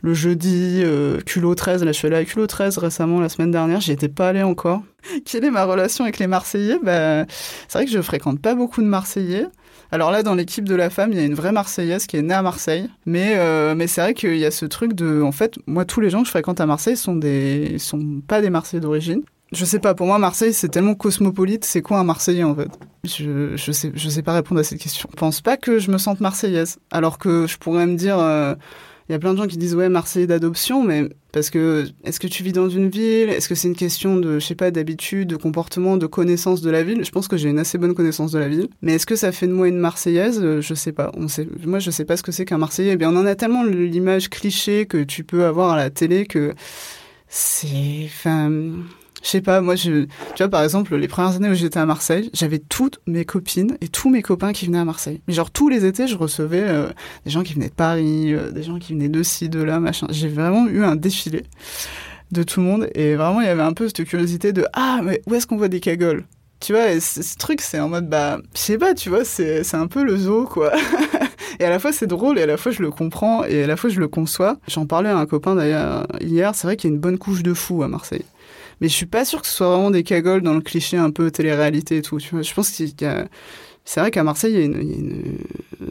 le 0.00 0.14
jeudi, 0.14 0.80
euh, 0.84 1.20
culot 1.20 1.54
13. 1.54 1.84
Là, 1.84 1.92
je 1.92 1.98
suis 1.98 2.06
allée 2.06 2.16
à 2.16 2.24
culot 2.24 2.46
13 2.46 2.78
récemment, 2.78 3.20
la 3.20 3.28
semaine 3.28 3.50
dernière. 3.50 3.80
J'y 3.80 3.92
étais 3.92 4.08
pas 4.08 4.28
allée 4.28 4.42
encore. 4.42 4.82
Quelle 5.24 5.44
est 5.44 5.50
ma 5.50 5.64
relation 5.64 6.04
avec 6.04 6.18
les 6.18 6.26
Marseillais? 6.26 6.78
Bah, 6.82 7.24
C'est 7.68 7.78
vrai 7.78 7.84
que 7.84 7.90
je 7.90 8.00
fréquente 8.00 8.40
pas 8.40 8.54
beaucoup 8.54 8.80
de 8.82 8.86
Marseillais. 8.86 9.46
Alors 9.90 10.10
là, 10.10 10.22
dans 10.22 10.34
l'équipe 10.34 10.64
de 10.64 10.74
la 10.74 10.90
femme, 10.90 11.12
il 11.12 11.18
y 11.18 11.20
a 11.20 11.24
une 11.24 11.34
vraie 11.34 11.52
Marseillaise 11.52 12.06
qui 12.06 12.18
est 12.18 12.22
née 12.22 12.34
à 12.34 12.42
Marseille. 12.42 12.90
Mais, 13.06 13.34
euh, 13.36 13.74
mais 13.74 13.86
c'est 13.86 14.02
vrai 14.02 14.14
qu'il 14.14 14.36
y 14.36 14.44
a 14.44 14.50
ce 14.50 14.66
truc 14.66 14.92
de... 14.92 15.22
En 15.22 15.32
fait, 15.32 15.58
moi, 15.66 15.84
tous 15.84 16.00
les 16.00 16.10
gens 16.10 16.20
que 16.20 16.26
je 16.26 16.30
fréquente 16.30 16.60
à 16.60 16.66
Marseille 16.66 16.96
sont, 16.96 17.16
des, 17.16 17.78
sont 17.78 18.20
pas 18.26 18.42
des 18.42 18.50
Marseillais 18.50 18.80
d'origine. 18.80 19.22
Je 19.52 19.64
sais 19.64 19.78
pas, 19.78 19.94
pour 19.94 20.06
moi, 20.06 20.18
Marseille, 20.18 20.52
c'est 20.52 20.68
tellement 20.68 20.94
cosmopolite. 20.94 21.64
C'est 21.64 21.82
quoi 21.82 21.98
un 21.98 22.04
Marseillais, 22.04 22.44
en 22.44 22.54
fait? 22.54 22.68
Je, 23.04 23.56
je, 23.56 23.72
sais, 23.72 23.92
je 23.94 24.08
sais 24.08 24.22
pas 24.22 24.34
répondre 24.34 24.60
à 24.60 24.64
cette 24.64 24.80
question. 24.80 25.08
Je 25.10 25.16
pense 25.16 25.40
pas 25.40 25.56
que 25.56 25.78
je 25.78 25.90
me 25.90 25.98
sente 25.98 26.20
marseillaise. 26.20 26.78
Alors 26.90 27.18
que 27.18 27.46
je 27.46 27.56
pourrais 27.58 27.86
me 27.86 27.96
dire... 27.96 28.18
Euh, 28.18 28.54
il 29.08 29.12
y 29.12 29.14
a 29.14 29.18
plein 29.18 29.32
de 29.32 29.38
gens 29.38 29.46
qui 29.46 29.56
disent 29.56 29.74
ouais 29.74 29.88
Marseille 29.88 30.26
d'adoption, 30.26 30.82
mais 30.82 31.08
parce 31.32 31.48
que 31.48 31.86
est-ce 32.04 32.20
que 32.20 32.26
tu 32.26 32.42
vis 32.42 32.52
dans 32.52 32.68
une 32.68 32.90
ville? 32.90 33.30
Est-ce 33.30 33.48
que 33.48 33.54
c'est 33.54 33.68
une 33.68 33.74
question 33.74 34.16
de 34.16 34.38
je 34.38 34.44
sais 34.44 34.54
pas 34.54 34.70
d'habitude, 34.70 35.28
de 35.28 35.36
comportement, 35.36 35.96
de 35.96 36.06
connaissance 36.06 36.60
de 36.60 36.70
la 36.70 36.82
ville? 36.82 37.02
Je 37.02 37.10
pense 37.10 37.26
que 37.26 37.38
j'ai 37.38 37.48
une 37.48 37.58
assez 37.58 37.78
bonne 37.78 37.94
connaissance 37.94 38.32
de 38.32 38.38
la 38.38 38.48
ville, 38.48 38.68
mais 38.82 38.94
est-ce 38.94 39.06
que 39.06 39.16
ça 39.16 39.32
fait 39.32 39.46
de 39.46 39.52
moi 39.52 39.66
une 39.66 39.78
Marseillaise? 39.78 40.60
Je 40.60 40.74
sais 40.74 40.92
pas. 40.92 41.10
Moi 41.64 41.78
je 41.78 41.90
sais 41.90 42.04
pas 42.04 42.18
ce 42.18 42.22
que 42.22 42.32
c'est 42.32 42.44
qu'un 42.44 42.58
Marseillais. 42.58 42.92
Eh 42.92 42.96
bien 42.96 43.10
on 43.10 43.16
en 43.16 43.24
a 43.24 43.34
tellement 43.34 43.64
l'image 43.64 44.28
cliché 44.28 44.84
que 44.84 45.02
tu 45.02 45.24
peux 45.24 45.46
avoir 45.46 45.70
à 45.70 45.76
la 45.78 45.88
télé 45.88 46.26
que 46.26 46.52
c'est 47.28 48.04
enfin 48.04 48.50
je 49.22 49.28
sais 49.28 49.40
pas, 49.40 49.60
moi, 49.60 49.74
tu 49.74 50.08
vois, 50.38 50.48
par 50.48 50.62
exemple, 50.62 50.96
les 50.96 51.08
premières 51.08 51.36
années 51.36 51.48
où 51.48 51.54
j'étais 51.54 51.78
à 51.78 51.86
Marseille, 51.86 52.30
j'avais 52.32 52.58
toutes 52.58 53.00
mes 53.06 53.24
copines 53.24 53.76
et 53.80 53.88
tous 53.88 54.10
mes 54.10 54.22
copains 54.22 54.52
qui 54.52 54.66
venaient 54.66 54.78
à 54.78 54.84
Marseille. 54.84 55.20
Mais 55.26 55.34
genre, 55.34 55.50
tous 55.50 55.68
les 55.68 55.84
étés, 55.84 56.06
je 56.06 56.16
recevais 56.16 56.62
euh, 56.62 56.88
des 57.24 57.30
gens 57.30 57.42
qui 57.42 57.54
venaient 57.54 57.68
de 57.68 57.74
Paris, 57.74 58.32
euh, 58.32 58.50
des 58.50 58.62
gens 58.62 58.78
qui 58.78 58.92
venaient 58.92 59.08
de 59.08 59.22
ci, 59.22 59.48
de 59.48 59.62
là, 59.62 59.80
machin. 59.80 60.06
J'ai 60.10 60.28
vraiment 60.28 60.66
eu 60.66 60.84
un 60.84 60.96
défilé 60.96 61.44
de 62.30 62.42
tout 62.42 62.60
le 62.60 62.66
monde 62.66 62.88
et 62.94 63.14
vraiment, 63.14 63.40
il 63.40 63.46
y 63.46 63.50
avait 63.50 63.62
un 63.62 63.72
peu 63.72 63.88
cette 63.88 64.04
curiosité 64.04 64.52
de 64.52 64.66
Ah, 64.72 65.00
mais 65.02 65.22
où 65.26 65.34
est-ce 65.34 65.46
qu'on 65.46 65.56
voit 65.56 65.68
des 65.68 65.80
cagoles? 65.80 66.24
Tu 66.60 66.72
vois, 66.72 66.90
et 66.90 66.98
ce 66.98 67.36
truc, 67.36 67.60
c'est 67.60 67.78
en 67.78 67.88
mode, 67.88 68.08
bah, 68.08 68.38
je 68.54 68.60
sais 68.60 68.78
pas, 68.78 68.92
tu 68.92 69.10
vois, 69.10 69.24
c'est 69.24 69.74
un 69.74 69.86
peu 69.86 70.02
le 70.02 70.16
zoo, 70.16 70.44
quoi. 70.44 70.72
et 71.60 71.64
à 71.64 71.70
la 71.70 71.78
fois, 71.78 71.92
c'est 71.92 72.08
drôle, 72.08 72.36
et 72.36 72.42
à 72.42 72.46
la 72.46 72.56
fois, 72.56 72.72
je 72.72 72.82
le 72.82 72.90
comprends, 72.90 73.44
et 73.44 73.62
à 73.62 73.66
la 73.68 73.76
fois, 73.76 73.90
je 73.90 74.00
le 74.00 74.08
conçois. 74.08 74.56
J'en 74.66 74.84
parlais 74.84 75.08
à 75.08 75.16
un 75.16 75.26
copain, 75.26 75.54
d'ailleurs, 75.54 76.08
hier, 76.20 76.56
c'est 76.56 76.66
vrai 76.66 76.76
qu'il 76.76 76.90
y 76.90 76.92
a 76.92 76.94
une 76.94 77.00
bonne 77.00 77.16
couche 77.16 77.44
de 77.44 77.54
fous 77.54 77.84
à 77.84 77.88
Marseille 77.88 78.24
mais 78.80 78.88
je 78.88 78.94
suis 78.94 79.06
pas 79.06 79.24
sûr 79.24 79.40
que 79.42 79.48
ce 79.48 79.54
soit 79.54 79.68
vraiment 79.68 79.90
des 79.90 80.02
cagoles 80.02 80.42
dans 80.42 80.54
le 80.54 80.60
cliché 80.60 80.96
un 80.96 81.10
peu 81.10 81.30
télé-réalité 81.30 81.98
et 81.98 82.02
tout. 82.02 82.18
Tu 82.18 82.30
vois, 82.30 82.42
je 82.42 82.54
pense 82.54 82.70
qu'il 82.70 82.92
y 83.00 83.04
a 83.04 83.26
c'est 83.88 84.00
vrai 84.00 84.10
qu'à 84.10 84.22
Marseille, 84.22 84.52
il 84.52 84.60
y, 84.60 84.62
a 84.62 84.66
une, 84.66 85.38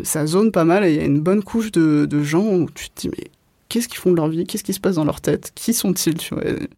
ça 0.04 0.28
zone 0.28 0.52
pas 0.52 0.65
mal 0.65 0.86
et 0.86 0.91
il 0.91 0.97
y 0.97 1.00
a 1.00 1.06
une 1.06 1.19
bonne 1.19 1.41
couche 1.41 1.71
de, 1.71 2.06
de 2.06 2.21
gens 2.21 2.45
où 2.45 2.69
tu 2.69 2.91
te 2.91 3.02
dis 3.02 3.10
mais 3.10 3.32
qu'est-ce 3.69 3.88
qu'ils 3.88 3.97
font 3.97 4.12
de 4.12 4.15
leur 4.15 4.28
vie, 4.28 4.45
qu'est-ce 4.45 4.63
qui 4.63 4.73
se 4.73 4.80
passe 4.80 4.95
dans 4.95 5.04
leur 5.04 5.19
tête, 5.19 5.52
qui 5.56 5.73
sont-ils? 5.73 6.15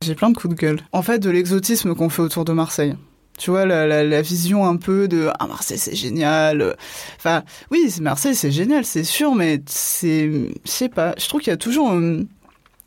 J'ai 0.02 0.16
plein 0.16 0.30
de 0.30 0.38
coups 0.38 0.56
de 0.56 0.60
gueule. 0.60 0.80
En 0.94 1.02
fait, 1.02 1.20
de 1.20 1.30
l'exotisme 1.30 1.94
qu'on 1.94 2.08
fait 2.08 2.22
autour 2.22 2.46
de 2.46 2.54
Marseille. 2.54 2.96
Tu 3.38 3.52
vois, 3.52 3.66
la, 3.66 3.86
la, 3.86 4.06
la, 4.06 4.22
vision 4.22 4.66
un 4.66 4.78
peu 4.78 5.10
de 5.10 5.30
Ah, 5.40 5.48
Marseille, 5.48 5.78
c'est 5.78 5.96
génial. 5.96 6.76
Enfin, 7.18 7.44
oui, 7.70 7.94
Marseille, 8.02 8.36
c'est 8.36 8.52
génial, 8.52 8.86
c'est 8.86 9.04
sûr, 9.04 9.36
mais 9.36 9.62
c'est. 9.66 10.30
Je 10.30 10.50
sais 10.72 10.90
pas, 10.90 11.16
je 11.18 11.28
trouve 11.28 11.42
qu'il 11.42 11.52
y 11.52 11.54
a 11.54 11.58
toujours. 11.58 11.92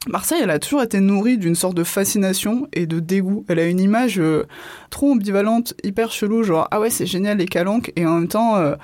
Marseille, 0.08 0.40
elle 0.42 0.50
a 0.50 0.58
toujours 0.58 0.82
été 0.82 0.98
nourrie 0.98 1.38
d'une 1.38 1.54
sorte 1.54 1.76
de 1.76 1.84
fascination 1.84 2.66
et 2.72 2.86
de 2.86 2.98
dégoût. 2.98 3.44
Elle 3.48 3.60
a 3.60 3.66
une 3.66 3.78
image 3.78 4.18
euh, 4.18 4.44
trop 4.90 5.12
ambivalente, 5.12 5.74
hyper 5.84 6.10
chelou, 6.10 6.42
genre 6.42 6.66
ah 6.72 6.80
ouais 6.80 6.90
c'est 6.90 7.06
génial 7.06 7.38
les 7.38 7.46
calanques 7.46 7.92
et 7.94 8.04
en 8.04 8.18
même 8.18 8.28
temps 8.28 8.56
euh, 8.56 8.74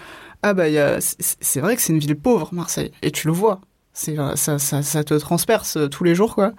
ah 0.43 0.55
bah 0.55 0.65
c'est 1.01 1.61
vrai 1.61 1.75
que 1.75 1.83
c'est 1.83 1.93
une 1.93 1.99
ville 1.99 2.15
pauvre 2.15 2.51
Marseille 2.53 2.93
et 3.03 3.11
tu 3.11 3.27
le 3.27 3.33
vois. 3.33 3.61
c'est 3.93 4.15
ça, 4.37 4.61
ça, 4.61 4.83
ça, 4.83 5.03
te 5.03 5.15
transperce 5.15 5.77
tous 5.91 6.05
les 6.05 6.15
jours 6.15 6.37
quoi 6.37 6.53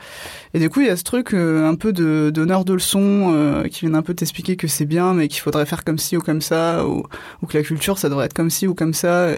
et 0.53 0.59
du 0.59 0.69
coup 0.69 0.81
il 0.81 0.87
y 0.87 0.89
a 0.89 0.97
ce 0.97 1.03
truc 1.03 1.33
un 1.33 1.75
peu 1.75 1.93
de 1.93 2.29
donneur 2.29 2.65
de 2.65 2.73
leçons 2.73 3.63
qui 3.71 3.85
vient 3.85 3.95
un 3.95 4.01
peu 4.01 4.13
t'expliquer 4.13 4.57
que 4.57 4.67
c'est 4.67 4.85
bien 4.85 5.13
mais 5.13 5.29
qu'il 5.29 5.39
faudrait 5.39 5.65
faire 5.65 5.85
comme 5.85 5.97
ci 5.97 6.17
ou 6.17 6.19
comme 6.19 6.41
ça 6.41 6.85
ou, 6.85 7.05
ou, 7.41 7.45
que 7.47 7.57
la 7.57 7.63
culture 7.63 7.97
ça 7.97 8.09
devrait 8.09 8.25
être 8.25 8.33
comme 8.33 8.49
ci 8.49 8.67
ou 8.67 8.73
comme 8.75 8.93
ça 8.93 9.29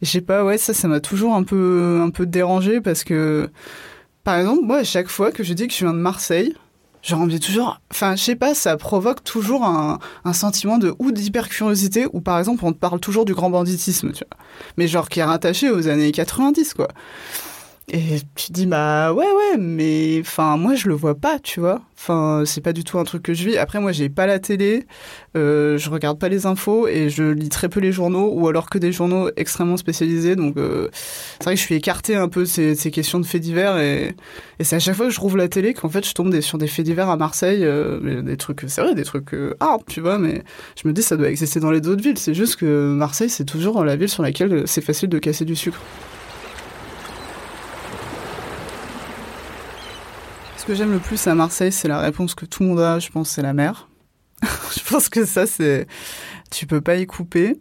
je 0.00 0.08
sais 0.08 0.20
pas 0.20 0.44
ouais 0.44 0.58
ça 0.58 0.72
ça 0.72 0.86
m'a 0.86 1.00
toujours 1.00 1.34
un 1.34 1.42
peu 1.42 2.00
un 2.00 2.10
peu 2.10 2.26
dérangé 2.26 2.80
parce 2.80 3.02
que 3.02 3.50
par 4.24 4.38
exemple 4.38 4.62
moi 4.64 4.78
à 4.78 4.84
chaque 4.84 5.08
fois 5.08 5.32
que 5.32 5.42
je 5.42 5.52
dis 5.52 5.66
que 5.68 5.74
je 5.74 5.84
viens 5.84 5.94
de 5.94 5.98
Marseille 5.98 6.54
Genre, 7.02 7.20
on 7.20 7.38
toujours. 7.38 7.80
Enfin, 7.90 8.14
je 8.14 8.22
sais 8.22 8.36
pas, 8.36 8.54
ça 8.54 8.76
provoque 8.76 9.24
toujours 9.24 9.64
un, 9.64 9.98
sentiment 10.34 10.76
de 10.76 10.94
ou 10.98 11.12
d'hyper 11.12 11.48
curiosité, 11.48 12.06
ou 12.12 12.20
par 12.20 12.38
exemple, 12.38 12.64
on 12.64 12.72
te 12.72 12.78
parle 12.78 13.00
toujours 13.00 13.24
du 13.24 13.32
grand 13.32 13.48
banditisme, 13.48 14.12
tu 14.12 14.24
vois. 14.24 14.44
Mais 14.76 14.86
genre, 14.86 15.08
qui 15.08 15.20
est 15.20 15.24
rattaché 15.24 15.70
aux 15.70 15.88
années 15.88 16.12
90, 16.12 16.74
quoi. 16.74 16.88
Et 17.92 18.20
tu 18.36 18.52
dis 18.52 18.66
bah 18.66 19.12
ouais 19.12 19.26
ouais 19.26 19.56
mais 19.58 20.20
enfin 20.20 20.56
moi 20.56 20.76
je 20.76 20.86
le 20.88 20.94
vois 20.94 21.16
pas 21.16 21.40
tu 21.40 21.58
vois. 21.58 21.82
Enfin 21.96 22.44
c'est 22.46 22.60
pas 22.60 22.72
du 22.72 22.84
tout 22.84 23.00
un 23.00 23.04
truc 23.04 23.22
que 23.24 23.34
je 23.34 23.44
vis. 23.44 23.58
Après 23.58 23.80
moi 23.80 23.90
j'ai 23.90 24.08
pas 24.08 24.26
la 24.26 24.38
télé 24.38 24.86
euh, 25.36 25.76
je 25.76 25.90
regarde 25.90 26.16
pas 26.18 26.28
les 26.28 26.46
infos 26.46 26.86
et 26.86 27.10
je 27.10 27.24
lis 27.24 27.48
très 27.48 27.68
peu 27.68 27.80
les 27.80 27.90
journaux 27.90 28.32
ou 28.32 28.46
alors 28.46 28.70
que 28.70 28.78
des 28.78 28.92
journaux 28.92 29.30
extrêmement 29.36 29.76
spécialisés. 29.76 30.36
Donc 30.36 30.56
euh, 30.56 30.88
c'est 31.38 31.44
vrai 31.44 31.54
que 31.54 31.60
je 31.60 31.64
suis 31.64 31.74
écarté 31.74 32.14
un 32.14 32.28
peu 32.28 32.44
ces, 32.44 32.76
questions 32.92 33.18
de 33.18 33.26
faits 33.26 33.40
divers 33.42 33.76
et, 33.78 34.14
c'est 34.60 34.76
à 34.76 34.78
chaque 34.78 34.94
fois 34.94 35.06
que 35.06 35.12
je 35.12 35.20
rouvre 35.20 35.36
la 35.36 35.48
télé 35.48 35.74
qu'en 35.74 35.88
fait 35.88 36.06
je 36.06 36.14
tombe 36.14 36.38
sur 36.40 36.58
des 36.58 36.68
faits 36.68 36.84
divers 36.84 37.08
à 37.08 37.16
Marseille 37.16 37.64
euh, 37.64 38.22
des 38.22 38.36
trucs 38.36 38.64
c'est 38.68 38.82
vrai 38.82 38.94
des 38.94 39.04
trucs 39.04 39.34
ah 39.58 39.78
tu 39.88 40.00
vois 40.00 40.18
mais 40.18 40.44
je 40.80 40.86
me 40.86 40.92
dis 40.92 41.02
ça 41.02 41.16
doit 41.16 41.28
exister 41.28 41.58
dans 41.58 41.72
les 41.72 41.86
autres 41.88 42.02
villes. 42.02 42.18
C'est 42.18 42.34
juste 42.34 42.54
que 42.56 42.92
Marseille 42.94 43.30
c'est 43.30 43.44
toujours 43.44 43.84
la 43.84 43.96
ville 43.96 44.08
sur 44.08 44.22
laquelle 44.22 44.62
c'est 44.66 44.80
facile 44.80 45.08
de 45.08 45.18
casser 45.18 45.44
du 45.44 45.56
sucre 45.56 45.80
que 50.70 50.76
j'aime 50.76 50.92
le 50.92 51.00
plus 51.00 51.26
à 51.26 51.34
Marseille, 51.34 51.72
c'est 51.72 51.88
la 51.88 51.98
réponse 51.98 52.36
que 52.36 52.46
tout 52.46 52.62
le 52.62 52.68
monde 52.68 52.78
a, 52.78 53.00
je 53.00 53.10
pense, 53.10 53.30
c'est 53.30 53.42
la 53.42 53.52
mer. 53.52 53.88
je 54.42 54.88
pense 54.88 55.08
que 55.08 55.24
ça, 55.24 55.44
c'est. 55.44 55.88
Tu 56.52 56.68
peux 56.68 56.80
pas 56.80 56.94
y 56.94 57.08
couper. 57.08 57.60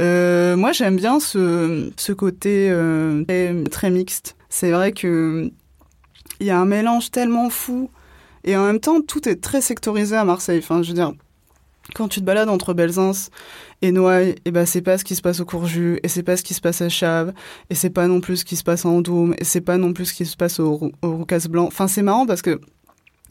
Euh, 0.00 0.56
moi, 0.56 0.72
j'aime 0.72 0.96
bien 0.96 1.20
ce, 1.20 1.92
ce 1.96 2.12
côté 2.12 2.70
euh, 2.72 3.22
très, 3.24 3.62
très, 3.70 3.90
mixte. 3.90 4.34
C'est 4.48 4.72
vrai 4.72 4.90
que 4.90 5.48
il 6.40 6.46
y 6.46 6.50
a 6.50 6.58
un 6.58 6.64
mélange 6.64 7.12
tellement 7.12 7.50
fou 7.50 7.88
et 8.42 8.56
en 8.56 8.66
même 8.66 8.80
temps, 8.80 9.00
tout 9.00 9.28
est 9.28 9.40
très 9.40 9.60
sectorisé 9.60 10.16
à 10.16 10.24
Marseille. 10.24 10.58
Enfin, 10.60 10.82
je 10.82 10.88
veux 10.88 10.94
dire, 10.94 11.12
quand 11.94 12.08
tu 12.08 12.20
te 12.20 12.24
balades 12.24 12.48
entre 12.48 12.74
Belzins 12.74 13.30
et 13.82 13.92
Noailles, 13.92 14.30
et 14.30 14.36
eh 14.46 14.50
ben 14.50 14.66
c'est 14.66 14.82
pas 14.82 14.98
ce 14.98 15.04
qui 15.04 15.14
se 15.14 15.22
passe 15.22 15.40
au 15.40 15.44
Courjus, 15.44 16.00
et 16.02 16.08
c'est 16.08 16.22
pas 16.22 16.36
ce 16.36 16.42
qui 16.42 16.54
se 16.54 16.60
passe 16.60 16.80
à 16.80 16.88
Chave, 16.88 17.32
et 17.70 17.74
c'est 17.74 17.90
pas 17.90 18.06
non 18.06 18.20
plus 18.20 18.38
ce 18.38 18.44
qui 18.44 18.56
se 18.56 18.64
passe 18.64 18.84
en 18.84 19.00
Doum, 19.00 19.34
et 19.38 19.44
c'est 19.44 19.60
pas 19.60 19.76
non 19.76 19.92
plus 19.92 20.06
ce 20.06 20.14
qui 20.14 20.26
se 20.26 20.36
passe 20.36 20.60
au, 20.60 20.92
au 21.02 21.16
Roucas 21.16 21.46
Blanc. 21.48 21.66
Enfin, 21.66 21.88
c'est 21.88 22.02
marrant 22.02 22.26
parce 22.26 22.42
que 22.42 22.60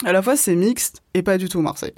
à 0.05 0.11
la 0.11 0.21
fois 0.21 0.35
c'est 0.35 0.55
mixte 0.55 1.01
et 1.13 1.23
pas 1.23 1.37
du 1.37 1.49
tout 1.49 1.61
Marseille. 1.61 1.93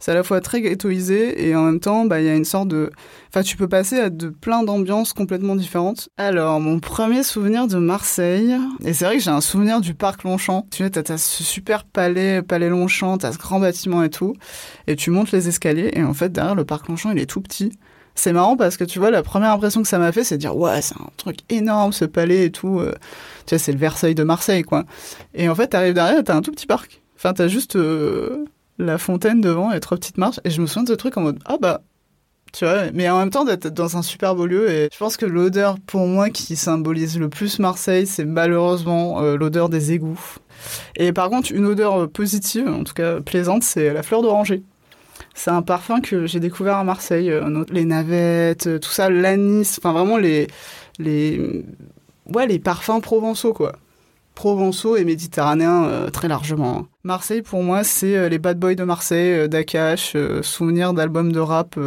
C'est 0.00 0.10
à 0.10 0.14
la 0.14 0.22
fois 0.22 0.40
très 0.40 0.62
ghettoisé 0.62 1.46
et 1.46 1.54
en 1.54 1.62
même 1.62 1.80
temps, 1.80 2.06
bah 2.06 2.20
il 2.20 2.26
y 2.26 2.28
a 2.28 2.34
une 2.34 2.44
sorte 2.44 2.68
de, 2.68 2.90
enfin 3.28 3.42
tu 3.42 3.56
peux 3.56 3.68
passer 3.68 3.98
à 3.98 4.10
de 4.10 4.28
plein 4.28 4.62
d'ambiances 4.62 5.12
complètement 5.12 5.54
différentes. 5.54 6.08
Alors 6.16 6.60
mon 6.60 6.80
premier 6.80 7.22
souvenir 7.22 7.68
de 7.68 7.76
Marseille, 7.76 8.56
et 8.84 8.94
c'est 8.94 9.04
vrai 9.04 9.18
que 9.18 9.22
j'ai 9.22 9.30
un 9.30 9.42
souvenir 9.42 9.80
du 9.80 9.94
parc 9.94 10.24
Longchamp. 10.24 10.66
Tu 10.70 10.82
vois, 10.82 10.90
t'as, 10.90 11.18
ce 11.18 11.44
super 11.44 11.84
palais, 11.84 12.42
palais 12.42 12.70
Longchamp, 12.70 13.18
t'as 13.18 13.32
ce 13.32 13.38
grand 13.38 13.60
bâtiment 13.60 14.02
et 14.02 14.10
tout, 14.10 14.34
et 14.86 14.96
tu 14.96 15.10
montes 15.10 15.30
les 15.32 15.48
escaliers 15.48 15.90
et 15.92 16.02
en 16.02 16.14
fait 16.14 16.32
derrière 16.32 16.54
le 16.54 16.64
parc 16.64 16.88
Longchamp 16.88 17.10
il 17.10 17.18
est 17.18 17.26
tout 17.26 17.40
petit. 17.40 17.72
C'est 18.14 18.32
marrant 18.32 18.56
parce 18.56 18.76
que 18.76 18.84
tu 18.84 18.98
vois, 18.98 19.10
la 19.10 19.22
première 19.22 19.52
impression 19.52 19.82
que 19.82 19.88
ça 19.88 19.98
m'a 19.98 20.12
fait, 20.12 20.22
c'est 20.24 20.36
de 20.36 20.40
dire 20.40 20.56
ouais, 20.56 20.82
c'est 20.82 20.96
un 20.96 21.08
truc 21.16 21.38
énorme 21.48 21.92
ce 21.92 22.04
palais 22.04 22.46
et 22.46 22.50
tout. 22.50 22.80
Euh. 22.80 22.94
tu 23.46 23.54
vois, 23.54 23.58
c'est 23.58 23.72
le 23.72 23.78
Versailles 23.78 24.14
de 24.14 24.22
Marseille 24.24 24.62
quoi. 24.62 24.84
Et 25.34 25.48
en 25.48 25.54
fait, 25.54 25.68
t'arrives 25.68 25.94
derrière, 25.94 26.22
t'as 26.24 26.36
un 26.36 26.42
tout 26.42 26.52
petit 26.52 26.66
parc. 26.66 27.01
Enfin, 27.22 27.34
t'as 27.34 27.46
juste 27.46 27.76
euh, 27.76 28.46
la 28.78 28.98
fontaine 28.98 29.40
devant 29.40 29.70
et 29.70 29.78
trois 29.78 29.96
petites 29.96 30.18
marches. 30.18 30.40
Et 30.42 30.50
je 30.50 30.60
me 30.60 30.66
souviens 30.66 30.82
de 30.82 30.88
ce 30.88 30.94
truc 30.94 31.16
en 31.16 31.20
mode, 31.20 31.38
ah 31.44 31.56
bah, 31.56 31.82
tu 32.52 32.64
vois, 32.64 32.90
mais 32.92 33.08
en 33.08 33.18
même 33.20 33.30
temps 33.30 33.44
d'être 33.44 33.68
dans 33.68 33.96
un 33.96 34.02
super 34.02 34.34
beau 34.34 34.44
lieu. 34.44 34.68
Et 34.68 34.88
je 34.92 34.98
pense 34.98 35.16
que 35.16 35.24
l'odeur, 35.24 35.76
pour 35.86 36.08
moi, 36.08 36.30
qui 36.30 36.56
symbolise 36.56 37.20
le 37.20 37.28
plus 37.28 37.60
Marseille, 37.60 38.08
c'est 38.08 38.24
malheureusement 38.24 39.22
euh, 39.22 39.36
l'odeur 39.36 39.68
des 39.68 39.92
égouts. 39.92 40.18
Et 40.96 41.12
par 41.12 41.30
contre, 41.30 41.52
une 41.52 41.64
odeur 41.66 42.10
positive, 42.10 42.66
en 42.66 42.82
tout 42.82 42.94
cas 42.94 43.20
plaisante, 43.20 43.62
c'est 43.62 43.92
la 43.92 44.02
fleur 44.02 44.22
d'oranger. 44.22 44.64
C'est 45.32 45.52
un 45.52 45.62
parfum 45.62 46.00
que 46.00 46.26
j'ai 46.26 46.40
découvert 46.40 46.76
à 46.76 46.82
Marseille. 46.82 47.30
Euh, 47.30 47.64
les 47.70 47.84
navettes, 47.84 48.80
tout 48.80 48.90
ça, 48.90 49.10
l'anis, 49.10 49.78
enfin 49.78 49.92
vraiment 49.92 50.16
les, 50.16 50.48
les, 50.98 51.64
ouais, 52.34 52.48
les 52.48 52.58
parfums 52.58 53.00
provençaux, 53.00 53.52
quoi 53.52 53.74
provençaux 54.42 54.96
et 54.96 55.04
méditerranéens 55.04 55.84
euh, 55.84 56.10
très 56.10 56.26
largement. 56.26 56.88
Marseille, 57.04 57.42
pour 57.42 57.62
moi, 57.62 57.84
c'est 57.84 58.16
euh, 58.16 58.28
les 58.28 58.40
bad 58.40 58.58
boys 58.58 58.74
de 58.74 58.82
Marseille, 58.82 59.38
euh, 59.38 59.46
d'Akash, 59.46 60.16
souvenirs 60.42 60.94
d'albums 60.94 61.30
de 61.30 61.38
rap. 61.38 61.78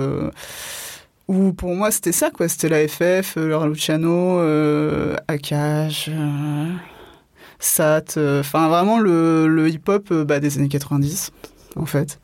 où 1.27 1.51
pour 1.51 1.75
moi, 1.75 1.91
c'était 1.91 2.13
ça, 2.13 2.31
quoi. 2.31 2.47
C'était 2.47 2.69
la 2.69 2.87
FF, 2.87 3.35
Laura 3.35 3.67
Luciano, 3.67 4.39
Akash, 5.27 6.09
Sat. 7.59 8.15
Enfin, 8.17 8.69
vraiment 8.69 8.99
le, 8.99 9.67
hip-hop 9.67 10.13
bah, 10.13 10.39
des 10.39 10.57
années 10.57 10.69
90 10.69 11.31
en 11.75 11.85
fait. 11.85 12.21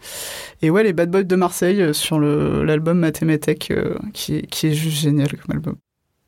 Et 0.62 0.70
ouais, 0.70 0.84
les 0.84 0.94
Bad 0.94 1.12
Boys 1.12 1.24
de 1.24 1.36
Marseille 1.36 1.94
sur 1.94 2.22
l'album 2.22 3.00
Mathémathèque, 3.00 3.74
qui, 4.14 4.44
qui, 4.44 4.68
est 4.68 4.74
juste 4.74 5.02
génial 5.02 5.28
comme 5.28 5.58
album. 5.58 5.76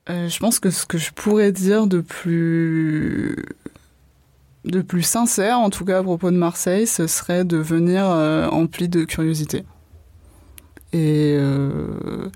je 0.09 0.39
pense 0.39 0.59
que 0.59 0.71
ce 0.71 0.85
que 0.85 0.97
je 0.97 1.11
pourrais 1.11 1.53
dire 1.53 1.87
de 1.87 2.01
plus 2.01 3.37
de 4.65 4.81
plus 4.81 5.03
sincère, 5.03 5.59
en 5.59 5.69
tout 5.69 5.85
cas 5.85 5.99
à 5.99 6.03
propos 6.03 6.31
de 6.31 6.37
Marseille, 6.37 6.87
ce 6.87 7.07
serait 7.07 7.45
de 7.45 7.57
venir 7.57 8.05
euh, 8.05 8.47
empli 8.47 8.89
de 8.89 9.03
curiosité. 9.03 9.63
Et 10.93 11.35
euh, 11.39 12.29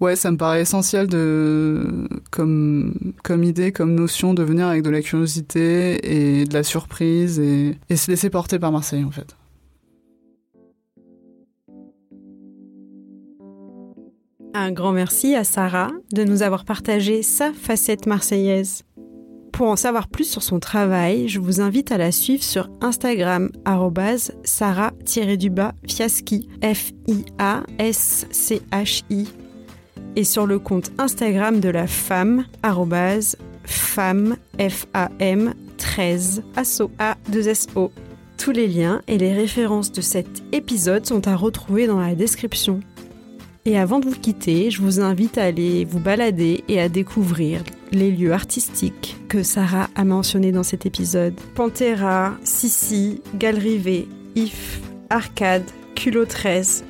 ouais, 0.00 0.16
ça 0.16 0.30
me 0.30 0.36
paraît 0.36 0.60
essentiel 0.60 1.06
de, 1.06 2.06
comme, 2.30 3.14
comme 3.24 3.42
idée, 3.42 3.72
comme 3.72 3.94
notion, 3.94 4.34
de 4.34 4.42
venir 4.42 4.66
avec 4.66 4.82
de 4.82 4.90
la 4.90 5.00
curiosité 5.00 6.40
et 6.40 6.44
de 6.44 6.52
la 6.52 6.62
surprise 6.62 7.40
et, 7.40 7.78
et 7.88 7.96
se 7.96 8.10
laisser 8.10 8.28
porter 8.28 8.58
par 8.58 8.70
Marseille 8.70 9.04
en 9.04 9.10
fait. 9.10 9.34
Un 14.54 14.70
grand 14.70 14.92
merci 14.92 15.34
à 15.34 15.44
Sarah 15.44 15.90
de 16.12 16.24
nous 16.24 16.42
avoir 16.42 16.66
partagé 16.66 17.22
sa 17.22 17.54
facette 17.54 18.06
marseillaise. 18.06 18.84
Pour 19.52 19.68
en 19.68 19.76
savoir 19.76 20.08
plus 20.08 20.24
sur 20.24 20.42
son 20.42 20.58
travail, 20.58 21.28
je 21.28 21.38
vous 21.38 21.60
invite 21.60 21.92
à 21.92 21.98
la 21.98 22.10
suivre 22.10 22.42
sur 22.42 22.68
Instagram 22.80 23.50
sarah-fiaschi, 24.44 26.48
F-I-A-S-C-H-I, 26.62 29.28
et 30.16 30.24
sur 30.24 30.46
le 30.46 30.58
compte 30.58 30.90
Instagram 30.98 31.60
de 31.60 31.68
la 31.68 31.86
femme, 31.86 32.46
femme, 33.64 34.36
F-A-M, 34.58 35.52
13, 35.76 36.42
asso, 36.56 36.90
A-2-S-O. 36.98 37.92
Tous 38.38 38.52
les 38.52 38.66
liens 38.66 39.02
et 39.06 39.18
les 39.18 39.34
références 39.34 39.92
de 39.92 40.00
cet 40.00 40.42
épisode 40.52 41.04
sont 41.06 41.28
à 41.28 41.36
retrouver 41.36 41.86
dans 41.86 42.00
la 42.00 42.14
description. 42.14 42.80
Et 43.66 43.78
avant 43.78 44.00
de 44.00 44.06
vous 44.06 44.18
quitter, 44.18 44.70
je 44.70 44.80
vous 44.80 45.00
invite 45.00 45.36
à 45.38 45.44
aller 45.44 45.84
vous 45.84 46.00
balader 46.00 46.64
et 46.68 46.80
à 46.80 46.88
découvrir 46.88 47.62
les 47.92 48.10
lieux 48.10 48.32
artistiques 48.32 49.16
que 49.28 49.42
Sarah 49.42 49.88
a 49.94 50.04
mentionnés 50.04 50.52
dans 50.52 50.62
cet 50.62 50.86
épisode. 50.86 51.34
Pantera, 51.54 52.34
Sissi, 52.42 53.20
Galerie 53.34 54.08
If, 54.34 54.80
Arcade, 55.10 55.64
Culot 55.94 56.24
13. 56.24 56.84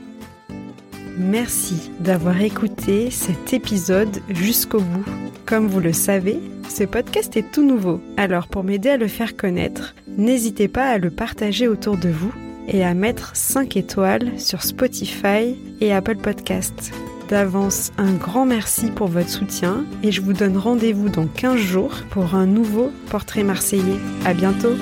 Merci 1.19 1.91
d'avoir 2.01 2.41
écouté 2.41 3.11
cet 3.11 3.53
épisode 3.53 4.23
jusqu'au 4.31 4.81
bout. 4.81 5.05
Comme 5.45 5.67
vous 5.67 5.81
le 5.81 5.93
savez, 5.93 6.39
ce 6.69 6.85
podcast 6.85 7.37
est 7.37 7.51
tout 7.53 7.65
nouveau. 7.65 8.01
Alors 8.17 8.49
pour 8.49 8.65
m'aider 8.65 8.89
à 8.89 8.97
le 8.97 9.09
faire 9.09 9.37
connaître, 9.37 9.95
n'hésitez 10.17 10.69
pas 10.69 10.89
à 10.89 10.99
le 10.99 11.11
partager 11.11 11.69
autour 11.69 11.99
de 11.99 12.09
vous 12.09 12.33
et 12.69 12.85
à 12.85 12.95
mettre 12.95 13.37
5 13.37 13.77
étoiles 13.77 14.39
sur 14.39 14.63
Spotify 14.63 15.57
et 15.81 15.93
Apple 15.93 16.17
Podcasts. 16.17 16.93
D'avance, 17.33 17.93
un 17.97 18.13
grand 18.13 18.45
merci 18.45 18.91
pour 18.91 19.09
votre 19.09 19.31
soutien 19.31 19.87
et 20.03 20.13
je 20.13 20.21
vous 20.21 20.35
donne 20.35 20.59
rendez-vous 20.59 21.09
dans 21.09 21.27
15 21.27 21.57
jours 21.57 21.95
pour 22.11 22.35
un 22.35 22.45
nouveau 22.45 22.93
portrait 23.11 23.43
marseillais. 23.43 23.97
À 24.27 24.35
bientôt! 24.35 24.75